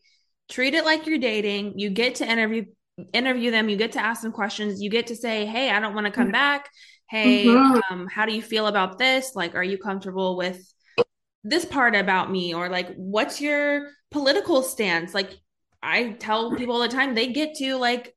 treat 0.51 0.73
it 0.73 0.85
like 0.85 1.07
you're 1.07 1.17
dating. 1.17 1.79
You 1.79 1.89
get 1.89 2.15
to 2.15 2.29
interview 2.29 2.65
interview 3.13 3.51
them 3.51 3.69
you 3.69 3.75
get 3.75 3.93
to 3.93 3.99
ask 3.99 4.21
them 4.21 4.31
questions 4.31 4.81
you 4.81 4.89
get 4.89 5.07
to 5.07 5.15
say 5.15 5.45
hey 5.45 5.69
i 5.69 5.79
don't 5.79 5.95
want 5.95 6.05
to 6.05 6.11
come 6.11 6.25
mm-hmm. 6.25 6.33
back 6.33 6.69
hey 7.09 7.45
mm-hmm. 7.45 7.93
um, 7.93 8.07
how 8.07 8.25
do 8.25 8.33
you 8.33 8.41
feel 8.41 8.67
about 8.67 8.97
this 8.97 9.31
like 9.35 9.55
are 9.55 9.63
you 9.63 9.77
comfortable 9.77 10.37
with 10.37 10.73
this 11.43 11.65
part 11.65 11.95
about 11.95 12.31
me 12.31 12.53
or 12.53 12.69
like 12.69 12.93
what's 12.95 13.41
your 13.41 13.89
political 14.11 14.61
stance 14.61 15.13
like 15.13 15.31
i 15.81 16.11
tell 16.19 16.55
people 16.55 16.75
all 16.75 16.81
the 16.81 16.87
time 16.87 17.13
they 17.15 17.27
get 17.27 17.55
to 17.55 17.75
like 17.75 18.15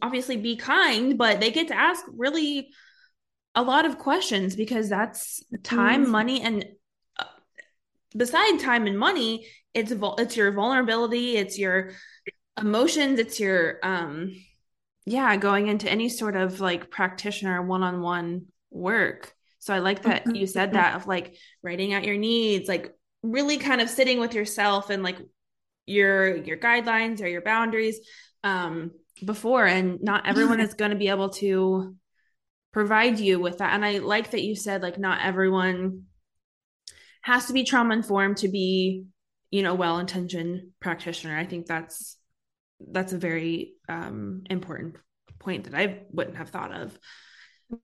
obviously 0.00 0.36
be 0.36 0.56
kind 0.56 1.18
but 1.18 1.40
they 1.40 1.50
get 1.50 1.68
to 1.68 1.76
ask 1.76 2.04
really 2.16 2.70
a 3.54 3.62
lot 3.62 3.84
of 3.84 3.98
questions 3.98 4.54
because 4.54 4.88
that's 4.88 5.42
time 5.62 6.02
mm-hmm. 6.02 6.12
money 6.12 6.40
and 6.40 6.64
uh, 7.18 7.24
beside 8.16 8.60
time 8.60 8.86
and 8.86 8.98
money 8.98 9.46
it's 9.74 9.92
it's 10.18 10.36
your 10.36 10.52
vulnerability 10.52 11.36
it's 11.36 11.58
your 11.58 11.92
emotions 12.60 13.18
it's 13.18 13.40
your 13.40 13.78
um 13.82 14.34
yeah 15.06 15.36
going 15.36 15.68
into 15.68 15.90
any 15.90 16.08
sort 16.08 16.36
of 16.36 16.60
like 16.60 16.90
practitioner 16.90 17.62
one-on-one 17.62 18.46
work. 18.70 19.32
So 19.58 19.74
i 19.74 19.78
like 19.78 20.02
that 20.02 20.34
you 20.34 20.46
said 20.46 20.70
mm-hmm. 20.70 20.76
that 20.76 20.96
of 20.96 21.06
like 21.06 21.36
writing 21.62 21.92
out 21.92 22.04
your 22.04 22.16
needs 22.16 22.68
like 22.68 22.94
really 23.22 23.58
kind 23.58 23.80
of 23.80 23.90
sitting 23.90 24.20
with 24.20 24.34
yourself 24.34 24.90
and 24.90 25.02
like 25.02 25.18
your 25.86 26.36
your 26.36 26.56
guidelines 26.56 27.20
or 27.20 27.26
your 27.26 27.42
boundaries 27.42 27.98
um 28.44 28.92
before. 29.24 29.66
And 29.66 30.00
not 30.02 30.26
everyone 30.26 30.60
is 30.60 30.74
going 30.74 30.92
to 30.92 30.96
be 30.96 31.08
able 31.08 31.30
to 31.30 31.94
provide 32.72 33.18
you 33.18 33.40
with 33.40 33.58
that. 33.58 33.74
And 33.74 33.84
i 33.84 33.98
like 33.98 34.30
that 34.30 34.42
you 34.42 34.54
said 34.54 34.82
like 34.82 34.98
not 34.98 35.20
everyone 35.22 36.04
has 37.22 37.46
to 37.46 37.52
be 37.52 37.64
trauma 37.64 37.94
informed 37.94 38.38
to 38.38 38.48
be 38.48 39.04
you 39.50 39.62
know 39.62 39.74
well 39.74 39.98
intentioned 39.98 40.70
practitioner. 40.80 41.36
I 41.36 41.44
think 41.44 41.66
that's 41.66 42.16
that's 42.88 43.12
a 43.12 43.18
very 43.18 43.74
um, 43.88 44.42
important 44.48 44.96
point 45.38 45.64
that 45.64 45.74
I 45.74 46.02
wouldn't 46.10 46.36
have 46.36 46.50
thought 46.50 46.72
of. 46.72 46.98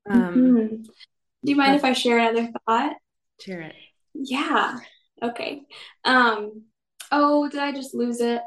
Um, 0.08 0.34
mm-hmm. 0.34 0.82
Do 0.82 1.52
you 1.52 1.56
mind 1.56 1.76
if 1.76 1.84
I 1.84 1.92
share 1.92 2.18
another 2.18 2.50
thought? 2.66 2.96
Share 3.40 3.60
it. 3.60 3.74
Yeah. 4.14 4.78
Okay. 5.22 5.62
Um, 6.04 6.64
oh, 7.12 7.48
did 7.48 7.60
I 7.60 7.72
just 7.72 7.94
lose 7.94 8.20
it? 8.20 8.42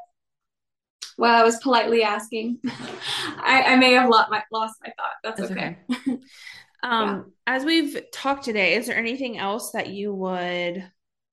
Well, 1.17 1.33
I 1.33 1.43
was 1.43 1.57
politely 1.57 2.03
asking. 2.03 2.59
I, 2.65 3.63
I, 3.67 3.75
may 3.75 3.93
have 3.93 4.09
lost 4.09 4.31
my, 4.31 4.41
lost 4.51 4.75
my 4.81 4.91
thought. 4.97 5.15
That's, 5.23 5.39
That's 5.39 5.51
okay. 5.51 5.77
okay. 5.91 6.19
um, 6.83 7.07
yeah. 7.07 7.21
As 7.45 7.65
we've 7.65 7.99
talked 8.13 8.45
today, 8.45 8.75
is 8.75 8.87
there 8.87 8.97
anything 8.97 9.37
else 9.37 9.71
that 9.71 9.89
you 9.89 10.13
would 10.13 10.89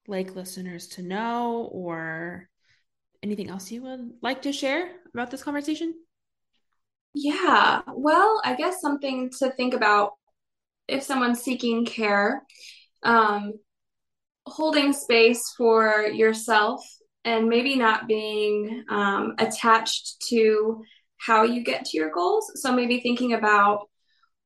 like 0.09 0.35
listeners 0.35 0.88
to 0.88 1.02
know 1.02 1.68
or 1.72 2.48
anything 3.26 3.50
else 3.50 3.70
you 3.70 3.82
would 3.82 4.12
like 4.22 4.42
to 4.42 4.52
share 4.52 4.90
about 5.12 5.30
this 5.30 5.42
conversation? 5.42 5.94
Yeah, 7.14 7.82
well, 7.94 8.40
I 8.44 8.54
guess 8.54 8.80
something 8.80 9.30
to 9.38 9.50
think 9.50 9.74
about 9.74 10.12
if 10.88 11.02
someone's 11.02 11.42
seeking 11.42 11.84
care, 11.84 12.42
um, 13.02 13.54
holding 14.46 14.92
space 14.92 15.42
for 15.56 16.06
yourself 16.06 16.84
and 17.24 17.48
maybe 17.48 17.74
not 17.76 18.06
being 18.06 18.84
um, 18.88 19.34
attached 19.38 20.22
to 20.28 20.84
how 21.18 21.42
you 21.42 21.64
get 21.64 21.84
to 21.86 21.96
your 21.96 22.10
goals. 22.10 22.52
So 22.56 22.72
maybe 22.72 23.00
thinking 23.00 23.32
about 23.32 23.88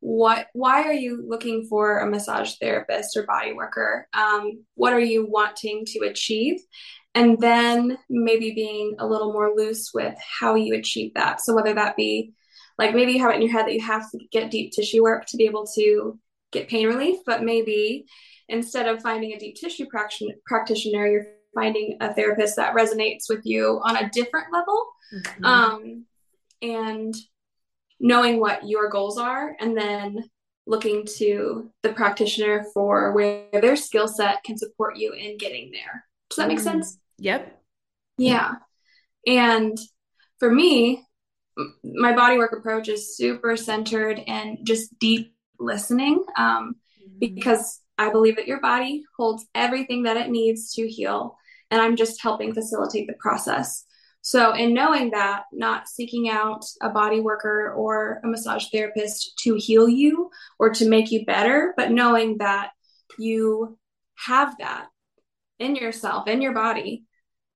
what 0.01 0.47
why 0.55 0.83
are 0.83 0.95
you 0.95 1.23
looking 1.29 1.67
for 1.69 1.99
a 1.99 2.11
massage 2.11 2.55
therapist 2.55 3.17
or 3.17 3.27
body 3.27 3.53
worker 3.53 4.09
um, 4.15 4.65
what 4.75 4.93
are 4.93 5.01
you 5.01 5.27
wanting 5.29 5.85
to 5.87 6.01
achieve 6.01 6.59
and 7.15 7.39
then 7.41 7.99
maybe 8.09 8.53
being 8.53 8.95
a 8.99 9.07
little 9.07 9.33
more 9.33 9.53
loose 9.57 9.91
with 9.93 10.15
how 10.19 10.55
you 10.55 10.75
achieve 10.75 11.13
that. 11.15 11.41
So 11.41 11.55
whether 11.55 11.75
that 11.75 11.97
be 11.97 12.33
like 12.79 12.95
maybe 12.95 13.13
you 13.13 13.21
have 13.21 13.33
it 13.33 13.37
in 13.37 13.43
your 13.43 13.53
head 13.53 13.67
that 13.67 13.75
you 13.75 13.81
have 13.81 14.11
to 14.13 14.19
get 14.31 14.51
deep 14.51 14.73
tissue 14.73 15.03
work 15.03 15.27
to 15.27 15.37
be 15.37 15.45
able 15.45 15.67
to 15.75 16.19
get 16.53 16.69
pain 16.69 16.87
relief, 16.87 17.19
but 17.27 17.43
maybe 17.43 18.07
instead 18.49 18.89
of 18.89 19.03
finding 19.03 19.33
a 19.33 19.39
deep 19.39 19.57
tissue 19.57 19.87
practitioner, 20.47 21.07
you're 21.07 21.27
finding 21.55 21.97
a 22.01 22.15
therapist 22.15 22.57
that 22.57 22.75
resonates 22.75 23.25
with 23.29 23.41
you 23.45 23.81
on 23.85 23.97
a 23.97 24.09
different 24.11 24.47
level. 24.53 24.87
Mm-hmm. 25.13 25.45
Um, 25.45 26.05
and 26.63 27.15
knowing 28.01 28.41
what 28.41 28.67
your 28.67 28.89
goals 28.89 29.19
are 29.19 29.55
and 29.61 29.77
then 29.77 30.25
looking 30.67 31.05
to 31.05 31.71
the 31.83 31.93
practitioner 31.93 32.65
for 32.73 33.13
where 33.13 33.47
their 33.53 33.77
skill 33.77 34.09
set 34.09 34.43
can 34.43 34.57
support 34.57 34.97
you 34.97 35.13
in 35.13 35.37
getting 35.37 35.71
there. 35.71 36.05
Does 36.31 36.37
that 36.37 36.49
make 36.49 36.59
mm-hmm. 36.59 36.81
sense? 36.81 36.99
Yep. 37.19 37.61
Yeah. 38.17 38.53
And 39.27 39.79
for 40.39 40.51
me, 40.51 41.05
my 41.85 42.13
bodywork 42.13 42.57
approach 42.57 42.89
is 42.89 43.17
super 43.17 43.57
centered 43.57 44.21
and 44.27 44.59
just 44.63 44.99
deep 44.99 45.35
listening 45.59 46.25
um, 46.37 46.77
mm-hmm. 47.03 47.19
because 47.19 47.81
I 47.99 48.11
believe 48.11 48.37
that 48.37 48.49
your 48.49 48.61
body 48.61 49.03
holds 49.17 49.47
everything 49.55 50.05
that 50.05 50.17
it 50.17 50.31
needs 50.31 50.73
to 50.75 50.89
heal. 50.89 51.37
And 51.71 51.81
I'm 51.81 51.97
just 51.97 52.23
helping 52.23 52.55
facilitate 52.55 53.07
the 53.07 53.15
process. 53.15 53.85
So, 54.23 54.55
in 54.55 54.75
knowing 54.75 55.11
that, 55.11 55.45
not 55.53 55.89
seeking 55.89 56.29
out 56.29 56.65
a 56.83 56.91
body 56.91 57.21
worker 57.21 57.73
or 57.73 58.21
a 58.23 58.27
massage 58.27 58.67
therapist 58.71 59.39
to 59.45 59.55
heal 59.55 59.89
you 59.89 60.31
or 60.59 60.71
to 60.71 60.89
make 60.89 61.11
you 61.11 61.25
better, 61.25 61.73
but 61.77 61.91
knowing 61.91 62.39
that 62.39 62.71
you 63.19 63.79
have 64.27 64.57
that 64.59 64.89
in 65.59 65.77
yourself, 65.77 66.29
in 66.29 66.43
your 66.43 66.53
body, 66.53 67.05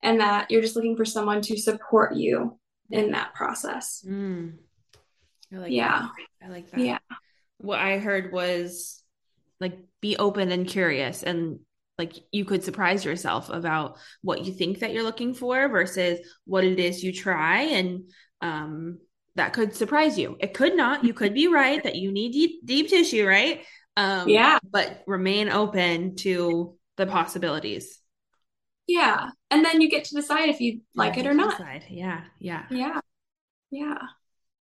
and 0.03 0.21
that 0.21 0.51
you're 0.51 0.63
just 0.63 0.77
looking 0.77 0.97
for 0.97 1.05
someone 1.05 1.43
to 1.43 1.59
support 1.59 2.15
you 2.15 2.59
in 2.91 3.13
that 3.13 3.35
process. 3.35 4.05
Mm. 4.07 4.55
I 5.53 5.57
like 5.57 5.73
yeah. 5.73 6.09
That. 6.41 6.47
I 6.47 6.51
like 6.51 6.71
that. 6.71 6.81
Yeah. 6.81 6.99
What 7.59 7.79
I 7.79 7.99
heard 7.99 8.33
was 8.33 9.03
like 9.61 9.79
be 10.01 10.17
open 10.17 10.51
and 10.51 10.67
curious 10.67 11.23
and 11.23 11.61
like 11.99 12.15
you 12.33 12.45
could 12.45 12.65
surprise 12.65 13.05
yourself 13.05 13.51
about 13.51 13.99
what 14.23 14.45
you 14.45 14.53
think 14.53 14.81
that 14.81 14.93
you're 14.93 15.03
looking 15.03 15.35
for 15.35 15.69
versus 15.69 16.19
what 16.45 16.65
it 16.65 16.79
is 16.79 17.05
you 17.05 17.13
try 17.13 17.63
and 17.63 18.11
um 18.41 18.99
that 19.37 19.53
could 19.53 19.75
surprise 19.75 20.17
you. 20.17 20.37
It 20.39 20.55
could 20.55 20.77
not. 20.77 21.05
You 21.05 21.13
could 21.13 21.35
be 21.35 21.49
right 21.49 21.83
that 21.83 21.97
you 21.97 22.13
need 22.13 22.31
deep, 22.33 22.65
deep 22.65 22.89
tissue, 22.89 23.27
right? 23.27 23.63
Um 23.97 24.29
yeah. 24.29 24.59
but 24.69 25.03
remain 25.07 25.49
open 25.49 26.17
to 26.17 26.77
the 26.97 27.07
possibilities. 27.07 28.01
Yeah. 28.87 29.31
And 29.51 29.65
then 29.65 29.81
you 29.81 29.89
get 29.89 30.05
to 30.05 30.15
decide 30.15 30.51
if 30.51 30.61
you 30.61 30.83
like 30.95 31.17
it 31.17 31.27
or 31.27 31.35
not. 31.35 31.59
Decide. 31.59 31.87
Yeah. 31.89 32.23
Yeah. 32.39 32.65
Yeah. 32.71 33.01
Yeah. 33.71 33.99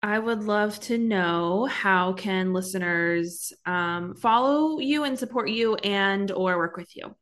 I 0.03 0.19
would 0.19 0.43
love 0.43 0.77
to 0.81 0.97
know 0.97 1.65
how 1.65 2.11
can 2.11 2.51
listeners 2.51 3.53
um, 3.65 4.15
follow 4.15 4.79
you 4.79 5.05
and 5.05 5.17
support 5.17 5.49
you 5.49 5.75
and 5.77 6.29
or 6.29 6.57
work 6.57 6.75
with 6.75 6.93
you. 6.93 7.15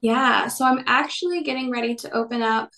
Yeah, 0.00 0.48
so 0.48 0.64
I'm 0.64 0.82
actually 0.88 1.44
getting 1.44 1.70
ready 1.70 1.94
to 1.94 2.10
open 2.10 2.42
up 2.42 2.70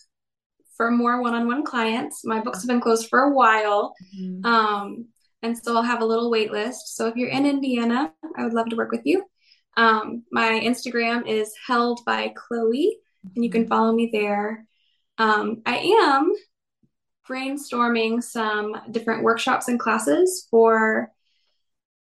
for 0.76 0.90
more 0.90 1.22
one-on-one 1.22 1.64
clients. 1.64 2.26
My 2.26 2.40
books 2.40 2.60
have 2.60 2.68
been 2.68 2.82
closed 2.82 3.08
for 3.08 3.20
a 3.20 3.32
while. 3.32 3.94
Mm-hmm. 4.20 4.44
Um, 4.44 5.06
and 5.40 5.56
so 5.56 5.74
I'll 5.74 5.82
have 5.82 6.02
a 6.02 6.06
little 6.06 6.30
wait 6.30 6.52
list. 6.52 6.94
So 6.94 7.06
if 7.06 7.16
you're 7.16 7.30
in 7.30 7.46
Indiana, 7.46 8.12
I 8.36 8.44
would 8.44 8.52
love 8.52 8.68
to 8.68 8.76
work 8.76 8.90
with 8.90 9.06
you. 9.06 9.24
Um, 9.78 10.24
my 10.30 10.60
Instagram 10.62 11.26
is 11.26 11.54
held 11.66 12.00
by 12.04 12.34
Chloe, 12.36 12.98
and 13.34 13.42
you 13.42 13.50
can 13.50 13.66
follow 13.66 13.92
me 13.92 14.10
there. 14.12 14.66
Um, 15.16 15.62
I 15.64 15.78
am 15.78 16.34
brainstorming 17.28 18.22
some 18.22 18.76
different 18.90 19.22
workshops 19.22 19.68
and 19.68 19.78
classes 19.78 20.46
for 20.50 21.10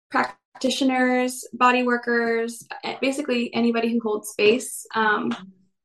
practitioners, 0.10 1.48
body 1.54 1.84
workers, 1.84 2.68
basically 3.02 3.54
anybody 3.54 3.92
who 3.92 4.00
holds 4.02 4.30
space. 4.30 4.86
Um, 4.96 5.36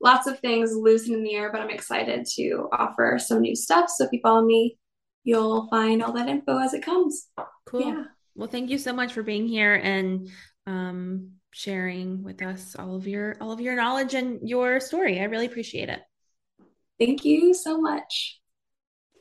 lots 0.00 0.26
of 0.26 0.40
things 0.40 0.74
loose 0.74 1.08
in 1.08 1.22
the 1.22 1.34
air, 1.34 1.50
but 1.52 1.60
I'm 1.60 1.70
excited 1.70 2.26
to 2.36 2.68
offer 2.72 3.18
some 3.18 3.40
new 3.40 3.54
stuff. 3.54 3.88
So 3.90 4.04
if 4.04 4.12
you 4.12 4.20
follow 4.22 4.44
me, 4.44 4.78
you'll 5.24 5.68
find 5.68 6.02
all 6.02 6.12
that 6.12 6.28
info 6.28 6.58
as 6.58 6.74
it 6.74 6.82
comes. 6.82 7.28
Cool. 7.66 7.80
Yeah. 7.80 8.04
Well, 8.34 8.48
thank 8.48 8.70
you 8.70 8.78
so 8.78 8.92
much 8.92 9.12
for 9.12 9.22
being 9.22 9.46
here 9.46 9.74
and 9.74 10.28
um, 10.66 11.32
sharing 11.52 12.22
with 12.22 12.42
us 12.42 12.76
all 12.78 12.96
of 12.96 13.06
your 13.06 13.36
all 13.40 13.50
of 13.50 13.60
your 13.60 13.76
knowledge 13.76 14.14
and 14.14 14.46
your 14.46 14.78
story. 14.78 15.20
I 15.20 15.24
really 15.24 15.46
appreciate 15.46 15.88
it. 15.88 16.00
Thank 16.98 17.24
you 17.24 17.54
so 17.54 17.80
much. 17.80 18.40